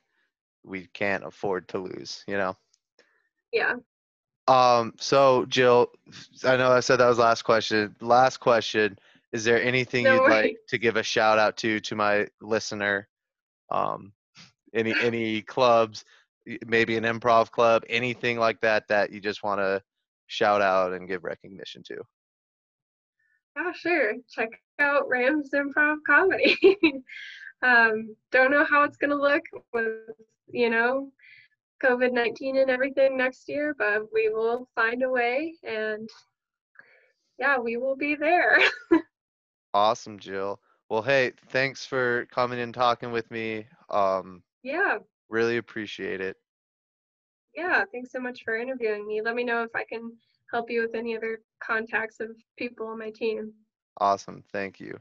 we 0.65 0.89
can't 0.93 1.25
afford 1.25 1.69
to 1.69 1.79
lose, 1.79 2.25
you 2.27 2.37
know? 2.37 2.57
Yeah. 3.53 3.77
Um, 4.47 4.95
so 4.99 5.45
Jill, 5.47 5.91
I 6.45 6.57
know 6.57 6.73
I 6.73 6.81
said 6.81 6.97
that 6.97 7.09
was 7.09 7.19
last 7.19 7.43
question. 7.43 7.95
Last 8.01 8.39
question. 8.39 8.99
Is 9.33 9.45
there 9.45 9.63
anything 9.63 10.05
no 10.05 10.15
you'd 10.15 10.21
worries. 10.23 10.31
like 10.31 10.57
to 10.69 10.79
give 10.79 10.97
a 10.97 11.03
shout 11.03 11.39
out 11.39 11.57
to 11.59 11.81
to 11.81 11.95
my 11.95 12.27
listener? 12.41 13.09
Um, 13.71 14.13
any 14.75 14.95
any 15.03 15.43
clubs, 15.43 16.05
maybe 16.67 16.97
an 16.97 17.05
improv 17.05 17.51
club, 17.51 17.83
anything 17.89 18.39
like 18.39 18.61
that 18.61 18.89
that 18.89 19.13
you 19.13 19.21
just 19.21 19.43
want 19.43 19.61
to 19.61 19.83
shout 20.27 20.63
out 20.63 20.93
and 20.93 21.09
give 21.09 21.25
recognition 21.25 21.83
to? 21.85 21.97
Yeah, 23.57 23.73
sure. 23.73 24.13
Check 24.31 24.51
out 24.79 25.09
Rams 25.09 25.51
Improv 25.55 25.97
Comedy. 26.07 26.57
um, 27.63 28.15
don't 28.31 28.51
know 28.51 28.65
how 28.65 28.85
it's 28.85 28.97
gonna 28.97 29.15
look 29.15 29.43
with 29.73 29.87
you 30.51 30.71
know 30.71 31.11
COVID 31.85 32.13
nineteen 32.13 32.59
and 32.59 32.71
everything 32.71 33.17
next 33.17 33.49
year, 33.49 33.75
but 33.79 34.03
we 34.13 34.29
will 34.29 34.69
find 34.75 35.03
a 35.03 35.11
way, 35.11 35.55
and 35.65 36.09
yeah, 37.39 37.59
we 37.59 37.77
will 37.77 37.97
be 37.97 38.15
there. 38.15 38.59
Awesome, 39.75 40.19
Jill. 40.19 40.61
Well, 40.89 41.03
hey, 41.03 41.33
thanks 41.51 41.85
for 41.85 42.27
coming 42.33 42.59
and 42.61 42.73
talking 42.73 43.13
with 43.13 43.31
me. 43.31 43.67
Um, 43.91 44.43
yeah, 44.63 44.99
really 45.29 45.57
appreciate 45.57 46.21
it. 46.21 46.37
yeah. 47.55 47.85
Thanks 47.93 48.13
so 48.13 48.21
much 48.21 48.43
for 48.45 48.57
interviewing 48.57 49.07
me. 49.07 49.21
Let 49.23 49.35
me 49.35 49.45
know 49.45 49.63
if 49.63 49.75
I 49.75 49.85
can 49.85 50.13
help 50.53 50.71
you 50.71 50.83
with 50.83 50.95
any 50.95 51.17
other 51.17 51.41
contacts 51.63 52.21
of 52.21 52.31
people 52.57 52.87
on 52.89 52.99
my 52.99 53.11
team. 53.11 53.53
Awesome. 54.01 54.43
Thank 54.53 54.81
you. 54.81 54.99